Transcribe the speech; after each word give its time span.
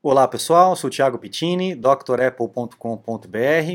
Olá 0.00 0.28
pessoal, 0.28 0.76
sou 0.76 0.88
Thiago 0.88 1.18
Pittini, 1.18 1.74
drapple.com.br. 1.74 2.76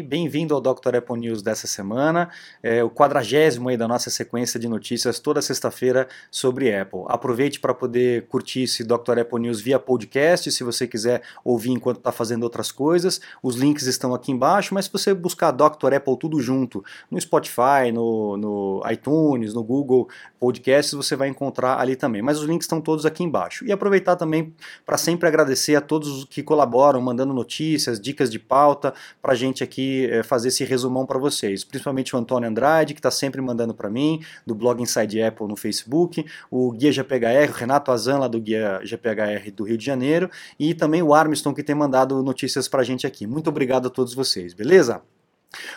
Bem-vindo 0.07 0.55
ao 0.55 0.61
Dr. 0.61 0.95
Apple 0.95 1.19
News 1.19 1.41
dessa 1.41 1.67
semana, 1.67 2.29
é 2.63 2.81
o 2.81 2.89
quadragésimo 2.89 3.67
aí 3.67 3.75
da 3.75 3.89
nossa 3.89 4.09
sequência 4.09 4.57
de 4.57 4.69
notícias 4.69 5.19
toda 5.19 5.41
sexta-feira 5.41 6.07
sobre 6.31 6.73
Apple. 6.73 7.01
Aproveite 7.07 7.59
para 7.59 7.73
poder 7.73 8.25
curtir 8.27 8.63
esse 8.63 8.85
Dr. 8.85 9.19
Apple 9.19 9.41
News 9.41 9.59
via 9.59 9.77
podcast, 9.77 10.49
se 10.49 10.63
você 10.63 10.87
quiser 10.87 11.23
ouvir 11.43 11.71
enquanto 11.71 11.97
está 11.97 12.13
fazendo 12.13 12.43
outras 12.43 12.71
coisas. 12.71 13.19
Os 13.43 13.57
links 13.57 13.85
estão 13.85 14.13
aqui 14.13 14.31
embaixo, 14.31 14.73
mas 14.73 14.85
se 14.85 14.91
você 14.93 15.13
buscar 15.13 15.51
Dr. 15.51 15.93
Apple 15.93 16.17
tudo 16.17 16.39
junto 16.39 16.85
no 17.11 17.19
Spotify, 17.19 17.91
no, 17.93 18.37
no 18.37 18.81
iTunes, 18.89 19.53
no 19.53 19.61
Google 19.61 20.07
Podcasts, 20.39 20.93
você 20.93 21.17
vai 21.17 21.27
encontrar 21.27 21.81
ali 21.81 21.97
também. 21.97 22.21
Mas 22.21 22.39
os 22.39 22.45
links 22.45 22.63
estão 22.63 22.79
todos 22.79 23.05
aqui 23.05 23.25
embaixo. 23.25 23.65
E 23.65 23.73
aproveitar 23.73 24.15
também 24.15 24.55
para 24.85 24.97
sempre 24.97 25.27
agradecer 25.27 25.75
a 25.75 25.81
todos 25.81 26.12
todos 26.13 26.25
que 26.25 26.43
colaboram, 26.43 27.01
mandando 27.01 27.33
notícias, 27.33 27.99
dicas 27.99 28.29
de 28.29 28.39
pauta, 28.39 28.93
para 29.21 29.33
a 29.33 29.35
gente 29.35 29.63
aqui 29.63 30.05
é, 30.09 30.23
fazer 30.23 30.49
esse 30.49 30.63
resumão 30.63 31.05
para 31.05 31.19
vocês. 31.19 31.63
Principalmente 31.63 32.15
o 32.15 32.19
Antônio 32.19 32.47
Andrade, 32.47 32.93
que 32.93 32.99
está 32.99 33.11
sempre 33.11 33.41
mandando 33.41 33.73
para 33.73 33.89
mim, 33.89 34.21
do 34.45 34.53
blog 34.53 34.81
Inside 34.81 35.21
Apple 35.21 35.47
no 35.47 35.55
Facebook, 35.55 36.25
o 36.49 36.71
Guia 36.71 36.91
GPHR, 36.91 37.49
o 37.49 37.53
Renato 37.53 37.91
Azan, 37.91 38.19
lá 38.19 38.27
do 38.27 38.39
Guia 38.39 38.79
GPHR 38.83 39.51
do 39.51 39.63
Rio 39.63 39.77
de 39.77 39.85
Janeiro, 39.85 40.29
e 40.59 40.73
também 40.73 41.01
o 41.01 41.13
Armiston, 41.13 41.53
que 41.53 41.63
tem 41.63 41.75
mandado 41.75 42.21
notícias 42.21 42.67
para 42.67 42.81
a 42.81 42.83
gente 42.83 43.07
aqui. 43.07 43.25
Muito 43.25 43.49
obrigado 43.49 43.87
a 43.87 43.89
todos 43.89 44.13
vocês, 44.13 44.53
beleza? 44.53 45.01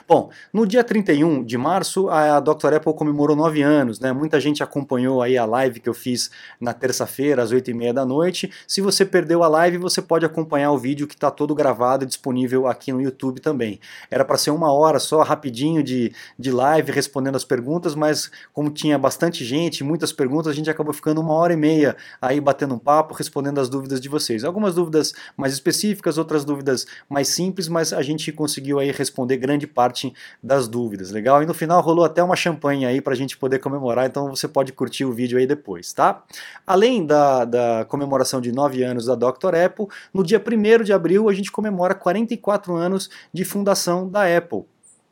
Bom, 0.09 0.31
no 0.53 0.67
dia 0.67 0.83
31 0.83 1.45
de 1.45 1.59
março, 1.59 2.09
a 2.09 2.41
Dr. 2.41 2.75
Apple 2.75 2.95
comemorou 2.95 3.37
nove 3.37 3.63
anos, 3.63 4.01
né? 4.01 4.13
Muita 4.13 4.41
gente 4.41 4.63
acompanhou 4.63 5.23
aí 5.23 5.37
a 5.37 5.45
live 5.45 5.81
que 5.81 5.89
eu 5.89 5.95
fiz 5.95 6.31
na 6.61 6.73
terça-feira, 6.73 7.43
às 7.43 7.53
oito 7.53 7.71
e 7.71 7.75
meia 7.75 7.93
da 7.93 8.05
noite. 8.05 8.51
Se 8.67 8.81
você 8.81 9.05
perdeu 9.05 9.43
a 9.43 9.49
live, 9.49 9.79
você 9.79 10.01
pode 10.01 10.25
acompanhar 10.25 10.71
o 10.73 10.79
vídeo 10.79 11.07
que 11.07 11.15
está 11.15 11.31
todo 11.31 11.55
gravado 11.55 12.05
e 12.05 12.07
disponível 12.07 12.67
aqui 12.67 12.93
no 12.93 13.01
YouTube 13.01 13.41
também. 13.41 13.81
Era 14.11 14.25
para 14.25 14.39
ser 14.39 14.51
uma 14.51 14.73
hora 14.73 14.99
só, 14.99 15.23
rapidinho, 15.23 15.83
de, 15.83 16.13
de 16.39 16.51
live, 16.51 16.93
respondendo 16.93 17.37
as 17.37 17.45
perguntas, 17.45 17.95
mas 17.95 18.31
como 18.53 18.71
tinha 18.71 18.99
bastante 18.99 19.45
gente, 19.45 19.85
muitas 19.85 20.13
perguntas, 20.13 20.49
a 20.53 20.55
gente 20.55 20.71
acabou 20.71 20.93
ficando 20.93 21.21
uma 21.21 21.35
hora 21.35 21.53
e 21.53 21.57
meia 21.57 21.97
aí 22.21 22.41
batendo 22.41 22.75
um 22.75 22.79
papo, 22.79 23.15
respondendo 23.15 23.61
as 23.61 23.69
dúvidas 23.69 24.01
de 24.01 24.09
vocês. 24.09 24.45
Algumas 24.45 24.75
dúvidas 24.75 25.13
mais 25.37 25.53
específicas, 25.53 26.19
outras 26.19 26.45
dúvidas 26.45 26.87
mais 27.09 27.29
simples, 27.29 27.69
mas 27.69 27.93
a 27.93 28.03
gente 28.03 28.33
conseguiu 28.33 28.79
aí 28.79 28.91
responder 28.91 29.37
grande 29.37 29.66
grande 29.67 29.73
parte 29.73 30.15
das 30.43 30.69
dúvidas, 30.69 31.11
legal? 31.11 31.43
E 31.43 31.47
no 31.47 31.53
final 31.53 31.81
rolou 31.83 32.05
até 32.05 32.23
uma 32.23 32.37
champanhe 32.37 32.87
aí 32.87 33.01
para 33.01 33.13
a 33.13 33.17
gente 33.17 33.37
poder 33.37 33.59
comemorar, 33.59 34.07
então 34.07 34.31
você 34.31 34.47
pode 34.47 34.73
curtir 34.73 35.05
o 35.05 35.13
vídeo 35.13 35.39
aí 35.39 35.47
depois, 35.47 35.93
tá? 35.93 36.23
Além 36.67 37.05
da, 37.05 37.45
da 37.45 37.85
comemoração 37.89 38.41
de 38.41 38.53
9 38.53 38.83
anos 38.83 39.07
da 39.07 39.15
Dr. 39.15 39.55
Apple, 39.65 39.87
no 40.15 40.23
dia 40.23 40.41
1 40.41 40.85
de 40.85 40.93
abril 40.93 41.29
a 41.29 41.35
gente 41.35 41.51
comemora 41.51 41.95
44 41.95 42.75
anos 42.75 43.11
de 43.33 43.45
fundação 43.45 44.09
da 44.09 44.25
Apple. 44.37 44.65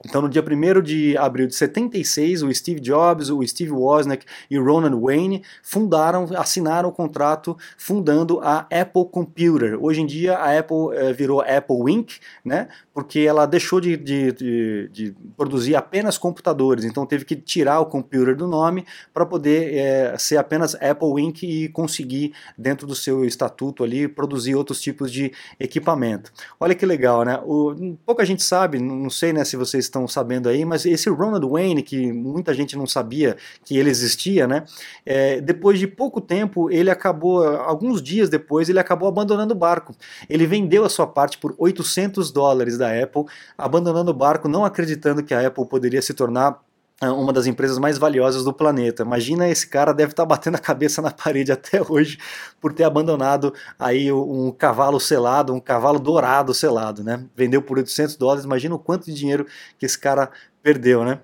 Então, 0.06 0.20
no 0.20 0.28
dia 0.28 0.42
1 0.42 0.82
de 0.82 1.16
abril 1.16 1.46
de 1.46 1.54
76, 1.54 2.42
o 2.42 2.52
Steve 2.52 2.78
Jobs, 2.78 3.30
o 3.30 3.46
Steve 3.46 3.72
Wozniak 3.72 4.26
e 4.50 4.58
o 4.58 4.64
Ronan 4.64 5.00
Wayne 5.00 5.42
fundaram, 5.62 6.28
assinaram 6.36 6.90
o 6.90 6.92
contrato 6.92 7.56
fundando 7.78 8.38
a 8.40 8.66
Apple 8.70 9.06
Computer. 9.10 9.82
Hoje 9.82 10.02
em 10.02 10.06
dia, 10.06 10.36
a 10.36 10.58
Apple 10.58 10.94
eh, 10.94 11.12
virou 11.12 11.40
Apple 11.40 11.90
Inc., 11.90 12.18
né? 12.44 12.68
Porque 12.94 13.20
ela 13.20 13.44
deixou 13.44 13.80
de, 13.80 13.96
de, 13.96 14.32
de, 14.32 14.88
de, 14.88 15.16
produzir 15.36 15.74
apenas 15.74 16.16
computadores, 16.16 16.84
então 16.84 17.04
teve 17.04 17.24
que 17.24 17.34
tirar 17.34 17.80
o 17.80 17.86
computer 17.86 18.36
do 18.36 18.46
nome 18.46 18.86
para 19.12 19.26
poder 19.26 19.74
eh, 19.74 20.14
ser 20.16 20.36
apenas 20.36 20.76
Apple 20.76 21.20
Inc. 21.20 21.42
e 21.42 21.68
conseguir, 21.68 22.32
dentro 22.56 22.86
do 22.86 22.94
seu 22.94 23.24
estatuto 23.24 23.82
ali, 23.82 24.06
produzir 24.06 24.54
outros 24.54 24.80
tipos 24.80 25.10
de 25.10 25.32
equipamento. 25.58 26.32
Olha 26.60 26.74
que 26.74 26.86
legal, 26.86 27.24
né? 27.24 27.40
O, 27.44 27.96
pouca 28.06 28.24
gente 28.24 28.44
sabe, 28.44 28.78
não 28.78 29.10
sei 29.10 29.32
né, 29.32 29.44
se 29.44 29.56
vocês 29.56 29.84
estão 29.84 30.06
sabendo 30.06 30.48
aí, 30.48 30.64
mas 30.64 30.86
esse 30.86 31.10
Ronald 31.10 31.44
Wayne, 31.46 31.82
que 31.82 32.12
muita 32.12 32.54
gente 32.54 32.76
não 32.76 32.86
sabia 32.86 33.36
que 33.64 33.76
ele 33.76 33.90
existia, 33.90 34.46
né? 34.46 34.64
É, 35.04 35.40
depois 35.40 35.78
de 35.78 35.88
pouco 35.88 36.20
tempo, 36.20 36.70
ele 36.70 36.90
acabou, 36.90 37.44
alguns 37.44 38.00
dias 38.00 38.28
depois, 38.28 38.68
ele 38.68 38.78
acabou 38.78 39.08
abandonando 39.08 39.52
o 39.52 39.56
barco. 39.56 39.94
Ele 40.28 40.46
vendeu 40.46 40.84
a 40.84 40.88
sua 40.88 41.06
parte 41.06 41.38
por 41.38 41.54
800 41.58 42.30
dólares 42.30 42.78
da 42.84 43.02
Apple, 43.02 43.24
abandonando 43.56 44.10
o 44.10 44.14
barco, 44.14 44.48
não 44.48 44.64
acreditando 44.64 45.22
que 45.22 45.34
a 45.34 45.46
Apple 45.46 45.66
poderia 45.66 46.02
se 46.02 46.12
tornar 46.12 46.60
é, 47.00 47.08
uma 47.08 47.32
das 47.32 47.46
empresas 47.46 47.78
mais 47.78 47.98
valiosas 47.98 48.44
do 48.44 48.52
planeta. 48.52 49.02
Imagina 49.02 49.48
esse 49.48 49.66
cara 49.66 49.92
deve 49.92 50.12
estar 50.12 50.24
batendo 50.24 50.56
a 50.56 50.58
cabeça 50.60 51.02
na 51.02 51.10
parede 51.10 51.50
até 51.52 51.82
hoje 51.82 52.18
por 52.60 52.72
ter 52.72 52.84
abandonado 52.84 53.52
aí 53.78 54.12
um 54.12 54.52
cavalo 54.52 55.00
selado, 55.00 55.52
um 55.52 55.60
cavalo 55.60 55.98
dourado 55.98 56.54
selado, 56.54 57.02
né? 57.02 57.24
Vendeu 57.34 57.62
por 57.62 57.78
800 57.78 58.16
dólares. 58.16 58.44
Imagina 58.44 58.74
o 58.74 58.78
quanto 58.78 59.06
de 59.06 59.14
dinheiro 59.14 59.46
que 59.78 59.86
esse 59.86 59.98
cara 59.98 60.30
perdeu, 60.62 61.04
né? 61.04 61.20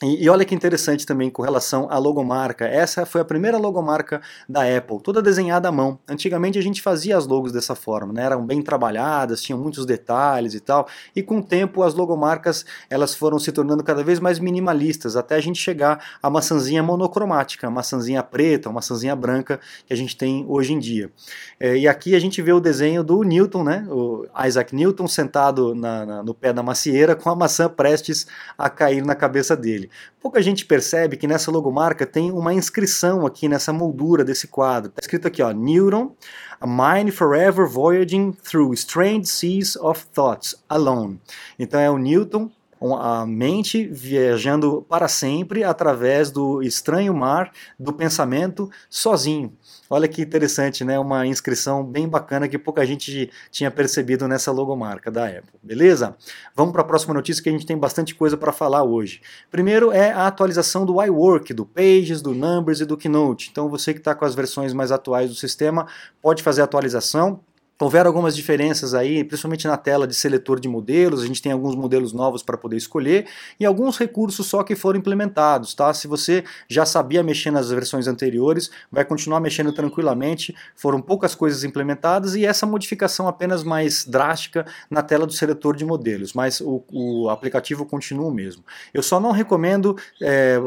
E, 0.00 0.24
e, 0.24 0.28
olha 0.28 0.44
que 0.44 0.54
interessante 0.54 1.04
também 1.04 1.28
com 1.28 1.42
relação 1.42 1.88
à 1.90 1.98
logomarca. 1.98 2.64
Essa 2.64 3.04
foi 3.04 3.20
a 3.20 3.24
primeira 3.24 3.58
logomarca 3.58 4.22
da 4.48 4.62
Apple, 4.62 5.00
toda 5.02 5.20
desenhada 5.20 5.68
à 5.68 5.72
mão. 5.72 5.98
Antigamente 6.08 6.56
a 6.56 6.62
gente 6.62 6.80
fazia 6.80 7.16
as 7.16 7.26
logos 7.26 7.50
dessa 7.50 7.74
forma, 7.74 8.12
né? 8.12 8.22
eram 8.22 8.46
bem 8.46 8.62
trabalhadas, 8.62 9.42
tinham 9.42 9.58
muitos 9.58 9.84
detalhes 9.84 10.54
e 10.54 10.60
tal. 10.60 10.86
E 11.16 11.22
com 11.22 11.38
o 11.38 11.42
tempo 11.42 11.82
as 11.82 11.94
logomarcas 11.94 12.64
elas 12.88 13.12
foram 13.12 13.40
se 13.40 13.50
tornando 13.50 13.82
cada 13.82 14.04
vez 14.04 14.20
mais 14.20 14.38
minimalistas, 14.38 15.16
até 15.16 15.34
a 15.34 15.40
gente 15.40 15.58
chegar 15.58 16.18
à 16.22 16.30
maçãzinha 16.30 16.80
monocromática, 16.80 17.66
a 17.66 17.70
maçãzinha 17.70 18.22
preta, 18.22 18.68
a 18.68 18.72
maçãzinha 18.72 19.16
branca 19.16 19.58
que 19.84 19.92
a 19.92 19.96
gente 19.96 20.16
tem 20.16 20.46
hoje 20.48 20.74
em 20.74 20.78
dia. 20.78 21.10
É, 21.58 21.76
e 21.76 21.88
aqui 21.88 22.14
a 22.14 22.20
gente 22.20 22.40
vê 22.40 22.52
o 22.52 22.60
desenho 22.60 23.02
do 23.02 23.24
Newton, 23.24 23.64
né? 23.64 23.84
o 23.90 24.24
Isaac 24.46 24.72
Newton 24.76 25.08
sentado 25.08 25.74
na, 25.74 26.06
na, 26.06 26.22
no 26.22 26.32
pé 26.32 26.52
da 26.52 26.62
macieira 26.62 27.16
com 27.16 27.28
a 27.28 27.34
maçã 27.34 27.68
prestes 27.68 28.28
a 28.56 28.70
cair 28.70 29.04
na 29.04 29.16
cabeça 29.16 29.56
dele. 29.56 29.87
Pouca 30.20 30.42
gente 30.42 30.64
percebe 30.64 31.16
que 31.16 31.26
nessa 31.26 31.50
logomarca 31.50 32.06
tem 32.06 32.30
uma 32.30 32.52
inscrição 32.54 33.26
aqui 33.26 33.48
nessa 33.48 33.72
moldura 33.72 34.24
desse 34.24 34.46
quadro. 34.46 34.90
Está 34.90 35.00
escrito 35.00 35.28
aqui, 35.28 35.42
ó, 35.42 35.50
Neuron, 35.50 36.12
a 36.60 36.66
mind 36.66 37.10
forever 37.10 37.68
voyaging 37.68 38.32
through 38.32 38.74
strange 38.74 39.26
seas 39.26 39.76
of 39.76 40.06
thoughts 40.12 40.54
alone. 40.68 41.20
Então 41.58 41.80
é 41.80 41.90
o 41.90 41.98
Newton 41.98 42.50
a 42.80 43.26
mente 43.26 43.86
viajando 43.88 44.84
para 44.88 45.08
sempre 45.08 45.64
através 45.64 46.30
do 46.30 46.62
estranho 46.62 47.12
mar 47.12 47.52
do 47.78 47.92
pensamento 47.92 48.70
sozinho. 48.88 49.52
Olha 49.90 50.06
que 50.06 50.20
interessante, 50.20 50.84
né? 50.84 50.98
Uma 50.98 51.26
inscrição 51.26 51.82
bem 51.82 52.06
bacana 52.06 52.46
que 52.46 52.58
pouca 52.58 52.84
gente 52.84 53.30
tinha 53.50 53.70
percebido 53.70 54.28
nessa 54.28 54.52
logomarca 54.52 55.10
da 55.10 55.26
Apple, 55.26 55.58
beleza? 55.62 56.14
Vamos 56.54 56.72
para 56.72 56.82
a 56.82 56.84
próxima 56.84 57.14
notícia 57.14 57.42
que 57.42 57.48
a 57.48 57.52
gente 57.52 57.64
tem 57.64 57.76
bastante 57.76 58.14
coisa 58.14 58.36
para 58.36 58.52
falar 58.52 58.82
hoje. 58.82 59.22
Primeiro 59.50 59.90
é 59.90 60.12
a 60.12 60.26
atualização 60.26 60.84
do 60.84 61.02
iWork, 61.02 61.54
do 61.54 61.64
Pages, 61.64 62.20
do 62.20 62.34
Numbers 62.34 62.80
e 62.80 62.84
do 62.84 62.98
Keynote. 62.98 63.48
Então 63.50 63.70
você 63.70 63.94
que 63.94 64.00
está 64.00 64.14
com 64.14 64.26
as 64.26 64.34
versões 64.34 64.74
mais 64.74 64.92
atuais 64.92 65.30
do 65.30 65.36
sistema 65.36 65.86
pode 66.20 66.42
fazer 66.42 66.60
a 66.60 66.64
atualização. 66.64 67.40
Houveram 67.80 68.08
algumas 68.08 68.34
diferenças 68.34 68.92
aí, 68.92 69.22
principalmente 69.22 69.68
na 69.68 69.76
tela 69.76 70.04
de 70.04 70.14
seletor 70.14 70.58
de 70.58 70.68
modelos, 70.68 71.22
a 71.22 71.26
gente 71.26 71.40
tem 71.40 71.52
alguns 71.52 71.76
modelos 71.76 72.12
novos 72.12 72.42
para 72.42 72.56
poder 72.56 72.76
escolher 72.76 73.26
e 73.60 73.64
alguns 73.64 73.96
recursos 73.96 74.46
só 74.46 74.64
que 74.64 74.74
foram 74.74 74.98
implementados, 74.98 75.74
tá? 75.74 75.94
Se 75.94 76.08
você 76.08 76.42
já 76.66 76.84
sabia 76.84 77.22
mexer 77.22 77.52
nas 77.52 77.70
versões 77.70 78.08
anteriores, 78.08 78.68
vai 78.90 79.04
continuar 79.04 79.38
mexendo 79.38 79.72
tranquilamente, 79.72 80.56
foram 80.74 81.00
poucas 81.00 81.36
coisas 81.36 81.62
implementadas 81.62 82.34
e 82.34 82.44
essa 82.44 82.66
modificação 82.66 83.28
apenas 83.28 83.62
mais 83.62 84.04
drástica 84.04 84.66
na 84.90 85.00
tela 85.00 85.24
do 85.24 85.32
seletor 85.32 85.76
de 85.76 85.84
modelos, 85.84 86.32
mas 86.32 86.60
o, 86.60 86.82
o 86.92 87.30
aplicativo 87.30 87.86
continua 87.86 88.26
o 88.26 88.34
mesmo. 88.34 88.64
Eu 88.92 89.04
só 89.04 89.20
não 89.20 89.30
recomendo 89.30 89.96
é, 90.20 90.58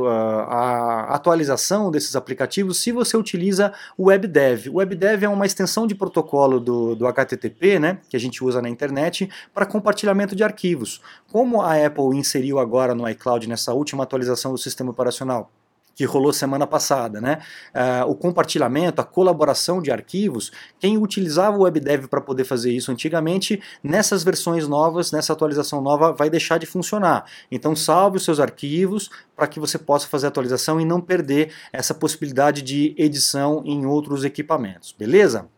a 0.47 1.13
atualização 1.13 1.91
desses 1.91 2.15
aplicativos 2.15 2.79
se 2.79 2.93
você 2.93 3.17
utiliza 3.17 3.73
o 3.97 4.05
WebDev. 4.05 4.69
O 4.69 4.75
WebDev 4.75 5.25
é 5.25 5.29
uma 5.29 5.45
extensão 5.45 5.85
de 5.85 5.93
protocolo 5.93 6.57
do 6.57 7.00
do 7.01 7.07
HTTP, 7.07 7.79
né, 7.79 7.97
que 8.07 8.15
a 8.15 8.19
gente 8.19 8.43
usa 8.43 8.61
na 8.61 8.69
internet, 8.69 9.27
para 9.53 9.65
compartilhamento 9.65 10.35
de 10.35 10.43
arquivos. 10.43 11.01
Como 11.31 11.61
a 11.61 11.85
Apple 11.85 12.15
inseriu 12.15 12.59
agora 12.59 12.93
no 12.93 13.09
iCloud 13.09 13.49
nessa 13.49 13.73
última 13.73 14.03
atualização 14.03 14.51
do 14.51 14.57
sistema 14.57 14.91
operacional, 14.91 15.51
que 15.95 16.05
rolou 16.05 16.31
semana 16.31 16.65
passada, 16.65 17.19
né? 17.19 17.39
Uh, 17.75 18.09
o 18.09 18.15
compartilhamento, 18.15 19.01
a 19.01 19.03
colaboração 19.03 19.81
de 19.81 19.91
arquivos, 19.91 20.51
quem 20.79 20.97
utilizava 20.97 21.57
o 21.57 21.63
WebDev 21.63 22.07
para 22.07 22.21
poder 22.21 22.43
fazer 22.43 22.71
isso 22.71 22.91
antigamente, 22.91 23.61
nessas 23.83 24.23
versões 24.23 24.67
novas, 24.67 25.11
nessa 25.11 25.33
atualização 25.33 25.81
nova, 25.81 26.13
vai 26.13 26.29
deixar 26.29 26.59
de 26.59 26.65
funcionar. 26.65 27.25
Então 27.51 27.75
salve 27.75 28.17
os 28.17 28.23
seus 28.23 28.39
arquivos 28.39 29.09
para 29.35 29.47
que 29.47 29.59
você 29.59 29.77
possa 29.77 30.07
fazer 30.07 30.27
a 30.27 30.29
atualização 30.29 30.79
e 30.79 30.85
não 30.85 31.01
perder 31.01 31.51
essa 31.73 31.93
possibilidade 31.93 32.61
de 32.61 32.95
edição 32.97 33.63
em 33.65 33.85
outros 33.85 34.23
equipamentos, 34.23 34.95
beleza? 34.97 35.49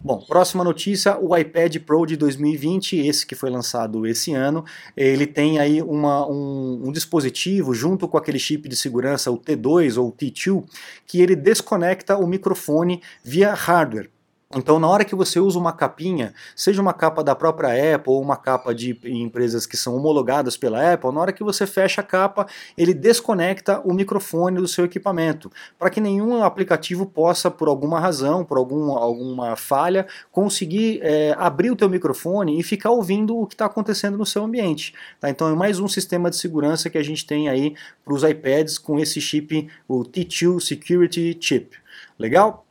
Bom, 0.00 0.18
próxima 0.18 0.62
notícia, 0.62 1.18
o 1.18 1.36
iPad 1.36 1.78
Pro 1.78 2.04
de 2.04 2.16
2020, 2.16 2.98
esse 2.98 3.26
que 3.26 3.34
foi 3.34 3.48
lançado 3.48 4.06
esse 4.06 4.34
ano, 4.34 4.64
ele 4.94 5.26
tem 5.26 5.58
aí 5.58 5.80
uma, 5.80 6.28
um, 6.28 6.88
um, 6.88 6.92
dispositivo 6.92 7.72
junto 7.72 8.06
com 8.06 8.18
aquele 8.18 8.38
chip 8.38 8.68
de 8.68 8.76
segurança, 8.76 9.30
o 9.30 9.38
T2 9.38 9.96
ou 9.96 10.08
o 10.08 10.12
T2, 10.12 10.64
que 11.06 11.22
ele 11.22 11.34
desconecta 11.34 12.18
o 12.18 12.26
microfone 12.26 13.00
via 13.24 13.54
hardware. 13.54 14.10
Então, 14.56 14.78
na 14.78 14.88
hora 14.88 15.04
que 15.04 15.14
você 15.14 15.40
usa 15.40 15.58
uma 15.58 15.72
capinha, 15.72 16.32
seja 16.54 16.80
uma 16.80 16.92
capa 16.92 17.24
da 17.24 17.34
própria 17.34 17.94
Apple 17.94 18.12
ou 18.12 18.22
uma 18.22 18.36
capa 18.36 18.72
de 18.72 18.96
empresas 19.04 19.66
que 19.66 19.76
são 19.76 19.96
homologadas 19.96 20.56
pela 20.56 20.92
Apple, 20.92 21.12
na 21.12 21.20
hora 21.20 21.32
que 21.32 21.42
você 21.42 21.66
fecha 21.66 22.00
a 22.00 22.04
capa, 22.04 22.46
ele 22.78 22.94
desconecta 22.94 23.80
o 23.84 23.92
microfone 23.92 24.58
do 24.58 24.68
seu 24.68 24.84
equipamento, 24.84 25.50
para 25.78 25.90
que 25.90 26.00
nenhum 26.00 26.42
aplicativo 26.42 27.04
possa, 27.04 27.50
por 27.50 27.68
alguma 27.68 27.98
razão, 27.98 28.44
por 28.44 28.56
algum, 28.56 28.92
alguma 28.92 29.56
falha, 29.56 30.06
conseguir 30.30 31.00
é, 31.02 31.34
abrir 31.36 31.70
o 31.70 31.76
teu 31.76 31.88
microfone 31.88 32.58
e 32.58 32.62
ficar 32.62 32.90
ouvindo 32.90 33.36
o 33.36 33.46
que 33.46 33.54
está 33.54 33.66
acontecendo 33.66 34.16
no 34.16 34.24
seu 34.26 34.44
ambiente. 34.44 34.94
Tá? 35.20 35.28
Então, 35.28 35.48
é 35.48 35.54
mais 35.54 35.80
um 35.80 35.88
sistema 35.88 36.30
de 36.30 36.36
segurança 36.36 36.88
que 36.88 36.98
a 36.98 37.02
gente 37.02 37.26
tem 37.26 37.48
aí 37.48 37.74
para 38.04 38.14
os 38.14 38.22
iPads 38.22 38.78
com 38.78 39.00
esse 39.00 39.20
chip, 39.20 39.68
o 39.88 40.04
T2 40.04 40.60
Security 40.60 41.36
Chip. 41.40 41.76
Legal? 42.18 42.63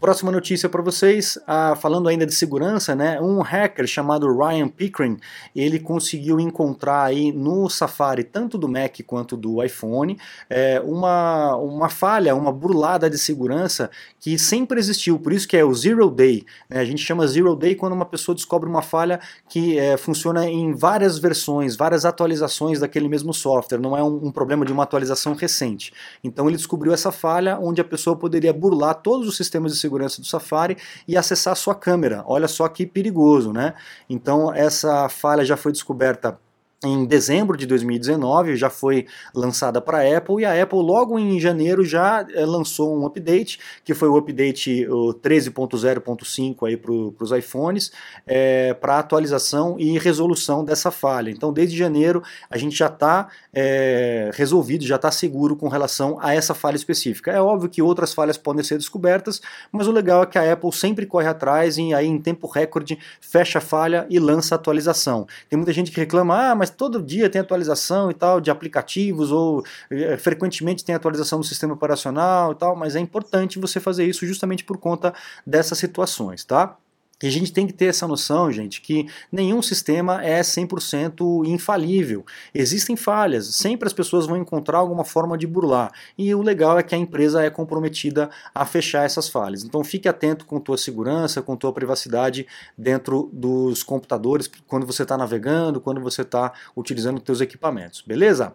Próxima 0.00 0.32
notícia 0.32 0.68
para 0.68 0.80
vocês, 0.80 1.38
ah, 1.46 1.74
falando 1.76 2.08
ainda 2.08 2.24
de 2.24 2.34
segurança, 2.34 2.94
né? 2.94 3.20
Um 3.20 3.40
hacker 3.40 3.86
chamado 3.86 4.34
Ryan 4.34 4.68
Pickering, 4.68 5.18
ele 5.54 5.78
conseguiu 5.78 6.40
encontrar 6.40 7.04
aí 7.04 7.32
no 7.32 7.68
Safari, 7.68 8.24
tanto 8.24 8.56
do 8.56 8.68
Mac 8.68 8.96
quanto 9.06 9.36
do 9.36 9.62
iPhone, 9.62 10.18
é, 10.48 10.80
uma, 10.80 11.56
uma 11.56 11.88
falha, 11.88 12.34
uma 12.34 12.50
burlada 12.50 13.10
de 13.10 13.18
segurança 13.18 13.90
que 14.18 14.38
sempre 14.38 14.78
existiu, 14.78 15.18
por 15.18 15.32
isso 15.32 15.46
que 15.46 15.56
é 15.56 15.64
o 15.64 15.74
Zero 15.74 16.10
Day. 16.10 16.46
Né? 16.68 16.80
A 16.80 16.84
gente 16.84 17.02
chama 17.02 17.26
Zero 17.26 17.54
Day 17.54 17.74
quando 17.74 17.92
uma 17.92 18.06
pessoa 18.06 18.34
descobre 18.34 18.68
uma 18.68 18.82
falha 18.82 19.20
que 19.48 19.78
é, 19.78 19.96
funciona 19.96 20.48
em 20.48 20.74
várias 20.74 21.18
versões, 21.18 21.76
várias 21.76 22.04
atualizações 22.04 22.80
daquele 22.80 23.08
mesmo 23.08 23.34
software, 23.34 23.78
não 23.78 23.96
é 23.96 24.02
um, 24.02 24.26
um 24.26 24.32
problema 24.32 24.64
de 24.64 24.72
uma 24.72 24.82
atualização 24.82 25.34
recente. 25.34 25.92
Então 26.22 26.48
ele 26.48 26.56
descobriu 26.56 26.92
essa 26.92 27.12
falha 27.12 27.58
onde 27.60 27.80
a 27.80 27.84
pessoa 27.84 28.16
poderia 28.16 28.52
burlar 28.52 28.94
todos 28.94 29.28
os 29.28 29.36
sistemas 29.36 29.73
de 29.74 29.80
segurança 29.80 30.20
do 30.20 30.26
Safari 30.26 30.76
e 31.06 31.16
acessar 31.16 31.52
a 31.52 31.56
sua 31.56 31.74
câmera. 31.74 32.24
Olha 32.26 32.48
só 32.48 32.66
que 32.68 32.86
perigoso, 32.86 33.52
né? 33.52 33.74
Então 34.08 34.52
essa 34.54 35.08
falha 35.08 35.44
já 35.44 35.56
foi 35.56 35.72
descoberta 35.72 36.38
em 36.84 37.04
dezembro 37.04 37.56
de 37.56 37.66
2019, 37.66 38.56
já 38.56 38.70
foi 38.70 39.06
lançada 39.34 39.80
para 39.80 39.98
a 39.98 40.16
Apple 40.18 40.42
e 40.42 40.44
a 40.44 40.62
Apple 40.62 40.78
logo 40.78 41.18
em 41.18 41.40
janeiro 41.40 41.84
já 41.84 42.26
é, 42.34 42.44
lançou 42.44 42.96
um 42.96 43.06
update, 43.06 43.58
que 43.84 43.94
foi 43.94 44.08
o 44.08 44.16
update 44.16 44.86
13.0.5 44.86 46.66
aí 46.66 46.76
para 46.76 46.92
os 46.92 47.32
iPhones, 47.32 47.92
é, 48.26 48.74
para 48.74 48.98
atualização 48.98 49.76
e 49.78 49.98
resolução 49.98 50.64
dessa 50.64 50.90
falha. 50.90 51.30
Então 51.30 51.52
desde 51.52 51.76
janeiro 51.76 52.22
a 52.50 52.58
gente 52.58 52.76
já 52.76 52.86
está 52.86 53.28
é, 53.52 54.30
resolvido, 54.34 54.84
já 54.84 54.96
está 54.96 55.10
seguro 55.10 55.56
com 55.56 55.68
relação 55.68 56.18
a 56.20 56.34
essa 56.34 56.54
falha 56.54 56.76
específica. 56.76 57.30
É 57.30 57.40
óbvio 57.40 57.68
que 57.68 57.82
outras 57.82 58.12
falhas 58.12 58.36
podem 58.36 58.62
ser 58.62 58.76
descobertas, 58.76 59.40
mas 59.72 59.86
o 59.86 59.92
legal 59.92 60.22
é 60.22 60.26
que 60.26 60.38
a 60.38 60.52
Apple 60.52 60.72
sempre 60.72 61.06
corre 61.06 61.28
atrás 61.28 61.78
e 61.78 61.94
aí 61.94 62.06
em 62.06 62.18
tempo 62.18 62.46
recorde 62.46 62.98
fecha 63.20 63.58
a 63.58 63.62
falha 63.62 64.06
e 64.10 64.18
lança 64.18 64.54
a 64.54 64.56
atualização. 64.56 65.26
Tem 65.48 65.56
muita 65.56 65.72
gente 65.72 65.90
que 65.90 66.00
reclama, 66.00 66.50
ah, 66.50 66.54
mas 66.54 66.70
todo 66.76 67.02
dia 67.02 67.30
tem 67.30 67.40
atualização 67.40 68.10
e 68.10 68.14
tal 68.14 68.40
de 68.40 68.50
aplicativos 68.50 69.30
ou 69.32 69.64
é, 69.90 70.16
frequentemente 70.16 70.84
tem 70.84 70.94
atualização 70.94 71.40
do 71.40 71.44
sistema 71.44 71.74
operacional 71.74 72.52
e 72.52 72.54
tal, 72.54 72.76
mas 72.76 72.96
é 72.96 73.00
importante 73.00 73.58
você 73.58 73.80
fazer 73.80 74.04
isso 74.04 74.26
justamente 74.26 74.64
por 74.64 74.78
conta 74.78 75.14
dessas 75.46 75.78
situações, 75.78 76.44
tá? 76.44 76.76
E 77.24 77.26
a 77.26 77.30
gente 77.30 77.50
tem 77.50 77.66
que 77.66 77.72
ter 77.72 77.86
essa 77.86 78.06
noção, 78.06 78.52
gente, 78.52 78.82
que 78.82 79.08
nenhum 79.32 79.62
sistema 79.62 80.22
é 80.22 80.42
100% 80.42 81.46
infalível. 81.46 82.22
Existem 82.54 82.96
falhas, 82.96 83.46
sempre 83.46 83.86
as 83.86 83.94
pessoas 83.94 84.26
vão 84.26 84.36
encontrar 84.36 84.76
alguma 84.76 85.06
forma 85.06 85.38
de 85.38 85.46
burlar. 85.46 85.90
E 86.18 86.34
o 86.34 86.42
legal 86.42 86.78
é 86.78 86.82
que 86.82 86.94
a 86.94 86.98
empresa 86.98 87.42
é 87.42 87.48
comprometida 87.48 88.28
a 88.54 88.66
fechar 88.66 89.06
essas 89.06 89.26
falhas. 89.26 89.64
Então 89.64 89.82
fique 89.82 90.06
atento 90.06 90.44
com 90.44 90.60
tua 90.60 90.76
segurança, 90.76 91.40
com 91.40 91.56
tua 91.56 91.72
privacidade 91.72 92.46
dentro 92.76 93.30
dos 93.32 93.82
computadores, 93.82 94.50
quando 94.66 94.84
você 94.84 95.02
está 95.02 95.16
navegando, 95.16 95.80
quando 95.80 96.02
você 96.02 96.20
está 96.20 96.52
utilizando 96.76 97.20
teus 97.20 97.40
equipamentos, 97.40 98.02
beleza? 98.02 98.52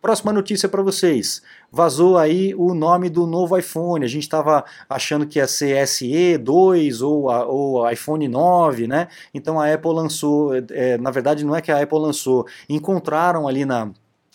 Próxima 0.00 0.32
notícia 0.32 0.68
para 0.68 0.82
vocês. 0.82 1.42
Vazou 1.74 2.18
aí 2.18 2.54
o 2.54 2.74
nome 2.74 3.08
do 3.08 3.26
novo 3.26 3.56
iPhone. 3.56 4.04
A 4.04 4.08
gente 4.08 4.24
estava 4.24 4.62
achando 4.86 5.26
que 5.26 5.38
ia 5.38 5.46
ser 5.46 5.88
SE 5.88 6.36
2 6.36 7.00
ou, 7.00 7.24
ou 7.24 7.90
iPhone 7.90 8.28
9, 8.28 8.86
né? 8.86 9.08
Então 9.32 9.58
a 9.58 9.72
Apple 9.72 9.90
lançou, 9.90 10.52
é, 10.54 10.98
na 10.98 11.10
verdade 11.10 11.46
não 11.46 11.56
é 11.56 11.62
que 11.62 11.72
a 11.72 11.82
Apple 11.82 11.98
lançou, 11.98 12.46
encontraram 12.68 13.48
ali 13.48 13.64
na 13.64 13.90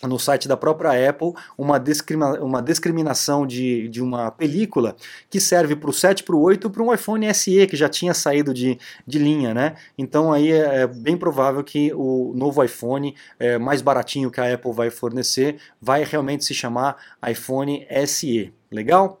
no 0.06 0.18
site 0.18 0.46
da 0.46 0.56
própria 0.56 1.10
Apple 1.10 1.32
uma, 1.56 1.78
discrimina 1.78 2.40
uma 2.40 2.62
discriminação 2.62 3.46
de, 3.46 3.88
de 3.88 4.02
uma 4.02 4.30
película 4.30 4.94
que 5.28 5.40
serve 5.40 5.74
para 5.74 5.90
o 5.90 5.92
7, 5.92 6.22
para 6.22 6.36
o 6.36 6.40
8 6.40 6.70
para 6.70 6.82
um 6.82 6.92
iPhone 6.94 7.34
SE 7.34 7.66
que 7.66 7.76
já 7.76 7.88
tinha 7.88 8.14
saído 8.14 8.54
de, 8.54 8.78
de 9.06 9.18
linha, 9.18 9.52
né? 9.52 9.76
Então 9.96 10.32
aí 10.32 10.52
é, 10.52 10.82
é 10.82 10.86
bem 10.86 11.16
provável 11.16 11.64
que 11.64 11.92
o 11.94 12.32
novo 12.34 12.62
iPhone 12.62 13.14
é, 13.38 13.58
mais 13.58 13.82
baratinho 13.82 14.30
que 14.30 14.40
a 14.40 14.54
Apple 14.54 14.72
vai 14.72 14.90
fornecer 14.90 15.56
vai 15.80 16.04
realmente 16.04 16.44
se 16.44 16.54
chamar 16.54 16.96
iPhone 17.28 17.86
SE. 18.06 18.52
Legal? 18.70 19.20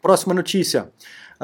Próxima 0.00 0.34
notícia. 0.34 0.90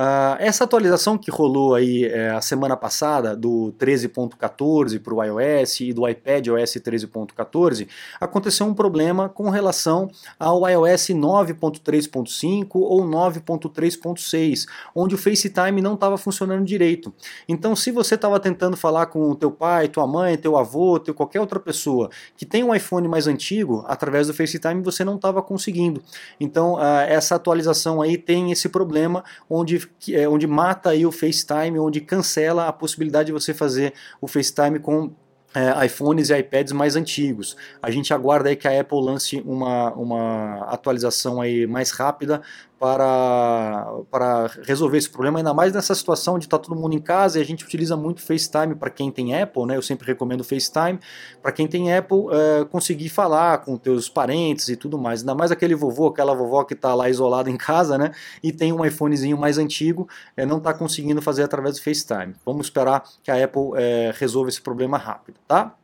Uh, 0.00 0.32
essa 0.38 0.64
atualização 0.64 1.18
que 1.18 1.30
rolou 1.30 1.74
aí 1.74 2.06
é, 2.06 2.30
a 2.30 2.40
semana 2.40 2.74
passada 2.74 3.36
do 3.36 3.74
13.14 3.78 4.98
para 4.98 5.14
o 5.14 5.22
iOS 5.22 5.80
e 5.80 5.92
do 5.92 6.08
iPad 6.08 6.48
OS 6.48 6.72
13.14, 6.76 7.86
aconteceu 8.18 8.64
um 8.64 8.72
problema 8.72 9.28
com 9.28 9.50
relação 9.50 10.10
ao 10.38 10.66
iOS 10.66 11.08
9.3.5 11.08 12.68
ou 12.76 13.02
9.3.6, 13.02 14.66
onde 14.94 15.16
o 15.16 15.18
FaceTime 15.18 15.82
não 15.82 15.92
estava 15.92 16.16
funcionando 16.16 16.64
direito. 16.64 17.12
Então, 17.46 17.76
se 17.76 17.90
você 17.90 18.14
estava 18.14 18.40
tentando 18.40 18.78
falar 18.78 19.04
com 19.04 19.28
o 19.28 19.36
teu 19.36 19.50
pai, 19.50 19.86
tua 19.86 20.06
mãe, 20.06 20.38
teu 20.38 20.56
avô, 20.56 20.98
teu 20.98 21.12
qualquer 21.12 21.40
outra 21.40 21.60
pessoa 21.60 22.08
que 22.38 22.46
tem 22.46 22.64
um 22.64 22.74
iPhone 22.74 23.06
mais 23.06 23.26
antigo, 23.26 23.84
através 23.86 24.28
do 24.28 24.32
FaceTime 24.32 24.82
você 24.82 25.04
não 25.04 25.16
estava 25.16 25.42
conseguindo. 25.42 26.02
Então, 26.40 26.76
uh, 26.76 27.00
essa 27.06 27.34
atualização 27.34 28.00
aí 28.00 28.16
tem 28.16 28.50
esse 28.50 28.66
problema 28.66 29.22
onde 29.46 29.89
é, 30.08 30.28
onde 30.28 30.46
mata 30.46 30.90
aí 30.90 31.04
o 31.04 31.12
FaceTime, 31.12 31.78
onde 31.78 32.00
cancela 32.00 32.68
a 32.68 32.72
possibilidade 32.72 33.26
de 33.26 33.32
você 33.32 33.52
fazer 33.52 33.92
o 34.20 34.26
FaceTime 34.26 34.78
com 34.78 35.12
é, 35.54 35.86
iPhones 35.86 36.30
e 36.30 36.38
iPads 36.38 36.72
mais 36.72 36.96
antigos. 36.96 37.56
A 37.82 37.90
gente 37.90 38.14
aguarda 38.14 38.48
aí 38.48 38.56
que 38.56 38.68
a 38.68 38.80
Apple 38.80 39.00
lance 39.00 39.42
uma, 39.44 39.92
uma 39.94 40.64
atualização 40.64 41.40
aí 41.40 41.66
mais 41.66 41.90
rápida 41.90 42.40
para, 42.80 43.92
para 44.10 44.50
resolver 44.62 44.96
esse 44.96 45.10
problema, 45.10 45.38
ainda 45.38 45.52
mais 45.52 45.70
nessa 45.70 45.94
situação 45.94 46.38
de 46.38 46.46
estar 46.46 46.56
tá 46.56 46.64
todo 46.64 46.74
mundo 46.74 46.94
em 46.94 46.98
casa 46.98 47.38
e 47.38 47.42
a 47.42 47.44
gente 47.44 47.62
utiliza 47.62 47.94
muito 47.94 48.22
FaceTime 48.22 48.74
para 48.74 48.88
quem 48.88 49.12
tem 49.12 49.38
Apple, 49.38 49.66
né? 49.66 49.76
Eu 49.76 49.82
sempre 49.82 50.06
recomendo 50.06 50.42
FaceTime 50.42 50.98
para 51.42 51.52
quem 51.52 51.68
tem 51.68 51.94
Apple 51.94 52.28
é, 52.32 52.64
conseguir 52.64 53.10
falar 53.10 53.58
com 53.58 53.76
teus 53.76 54.08
parentes 54.08 54.70
e 54.70 54.76
tudo 54.76 54.96
mais. 54.96 55.20
Ainda 55.20 55.34
mais 55.34 55.50
aquele 55.50 55.74
vovô, 55.74 56.06
aquela 56.06 56.34
vovó 56.34 56.64
que 56.64 56.72
está 56.72 56.94
lá 56.94 57.10
isolada 57.10 57.50
em 57.50 57.56
casa, 57.58 57.98
né? 57.98 58.12
E 58.42 58.50
tem 58.50 58.72
um 58.72 58.82
iPhonezinho 58.82 59.36
mais 59.36 59.58
antigo, 59.58 60.08
é, 60.34 60.46
não 60.46 60.56
está 60.56 60.72
conseguindo 60.72 61.20
fazer 61.20 61.42
através 61.42 61.76
do 61.76 61.82
FaceTime. 61.82 62.34
Vamos 62.46 62.68
esperar 62.68 63.04
que 63.22 63.30
a 63.30 63.44
Apple 63.44 63.72
é, 63.74 64.10
resolva 64.16 64.48
esse 64.48 64.62
problema 64.62 64.96
rápido, 64.96 65.36
tá? 65.46 65.74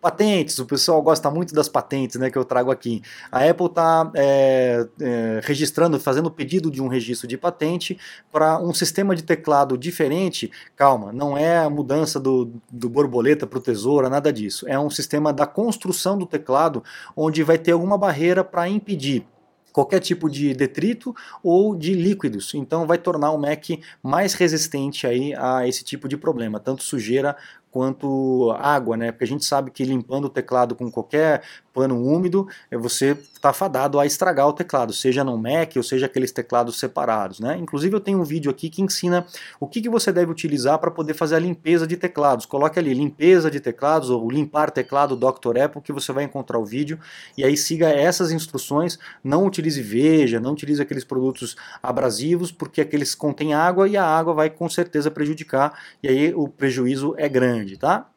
Patentes, 0.00 0.58
o 0.58 0.66
pessoal 0.66 1.00
gosta 1.02 1.30
muito 1.30 1.54
das 1.54 1.68
patentes 1.68 2.16
né, 2.16 2.30
que 2.30 2.38
eu 2.38 2.44
trago 2.44 2.70
aqui. 2.70 3.02
A 3.30 3.48
Apple 3.48 3.66
está 3.66 4.10
é, 4.14 4.86
é, 5.00 5.40
registrando, 5.42 5.98
fazendo 6.00 6.30
pedido 6.30 6.70
de 6.70 6.82
um 6.82 6.88
registro 6.88 7.28
de 7.28 7.36
patente 7.36 7.98
para 8.32 8.58
um 8.58 8.74
sistema 8.74 9.14
de 9.14 9.22
teclado 9.22 9.78
diferente. 9.78 10.50
Calma, 10.74 11.12
não 11.12 11.36
é 11.36 11.58
a 11.58 11.70
mudança 11.70 12.18
do, 12.18 12.52
do 12.70 12.88
borboleta 12.88 13.46
para 13.46 13.58
o 13.58 13.62
tesoura, 13.62 14.08
nada 14.08 14.32
disso. 14.32 14.66
É 14.68 14.78
um 14.78 14.90
sistema 14.90 15.32
da 15.32 15.46
construção 15.46 16.18
do 16.18 16.26
teclado 16.26 16.82
onde 17.16 17.42
vai 17.42 17.58
ter 17.58 17.72
alguma 17.72 17.96
barreira 17.96 18.42
para 18.42 18.68
impedir 18.68 19.26
qualquer 19.72 20.00
tipo 20.00 20.28
de 20.28 20.54
detrito 20.54 21.14
ou 21.42 21.74
de 21.76 21.94
líquidos. 21.94 22.54
Então 22.54 22.86
vai 22.86 22.98
tornar 22.98 23.30
o 23.30 23.38
Mac 23.38 23.64
mais 24.02 24.34
resistente 24.34 25.06
aí 25.06 25.34
a 25.34 25.66
esse 25.66 25.84
tipo 25.84 26.08
de 26.08 26.16
problema, 26.16 26.60
tanto 26.60 26.82
sujeira 26.82 27.36
quanto 27.70 28.52
água, 28.58 28.96
né? 28.96 29.12
Porque 29.12 29.24
a 29.24 29.28
gente 29.28 29.44
sabe 29.44 29.70
que 29.70 29.84
limpando 29.84 30.24
o 30.24 30.30
teclado 30.30 30.74
com 30.74 30.90
qualquer 30.90 31.42
pano 31.72 32.02
úmido, 32.02 32.48
é, 32.70 32.76
você 32.76 33.16
está 33.32 33.52
fadado 33.52 33.98
a 33.98 34.04
estragar 34.04 34.46
o 34.48 34.52
teclado, 34.52 34.92
seja 34.92 35.24
no 35.24 35.36
Mac 35.38 35.72
ou 35.76 35.82
seja 35.82 36.06
aqueles 36.06 36.32
teclados 36.32 36.78
separados. 36.78 37.40
Né? 37.40 37.56
Inclusive 37.56 37.94
eu 37.94 38.00
tenho 38.00 38.20
um 38.20 38.24
vídeo 38.24 38.50
aqui 38.50 38.68
que 38.68 38.82
ensina 38.82 39.26
o 39.58 39.66
que, 39.66 39.80
que 39.80 39.88
você 39.88 40.12
deve 40.12 40.30
utilizar 40.30 40.78
para 40.78 40.90
poder 40.90 41.14
fazer 41.14 41.36
a 41.36 41.38
limpeza 41.38 41.86
de 41.86 41.96
teclados. 41.96 42.44
Coloque 42.44 42.78
ali 42.78 42.92
limpeza 42.92 43.50
de 43.50 43.60
teclados 43.60 44.10
ou 44.10 44.30
limpar 44.30 44.70
teclado 44.70 45.16
Dr. 45.16 45.58
Apple 45.64 45.80
que 45.80 45.92
você 45.92 46.12
vai 46.12 46.24
encontrar 46.24 46.58
o 46.58 46.64
vídeo 46.64 46.98
e 47.36 47.44
aí 47.44 47.56
siga 47.56 47.88
essas 47.88 48.30
instruções, 48.30 48.98
não 49.22 49.46
utilize 49.46 49.80
veja, 49.80 50.40
não 50.40 50.52
utilize 50.52 50.82
aqueles 50.82 51.04
produtos 51.04 51.56
abrasivos 51.82 52.52
porque 52.52 52.80
aqueles 52.80 53.14
contêm 53.14 53.54
água 53.54 53.88
e 53.88 53.96
a 53.96 54.04
água 54.04 54.34
vai 54.34 54.50
com 54.50 54.68
certeza 54.68 55.10
prejudicar 55.10 55.78
e 56.02 56.08
aí 56.08 56.34
o 56.34 56.48
prejuízo 56.48 57.14
é 57.16 57.28
grande, 57.28 57.59
tá? 57.76 58.10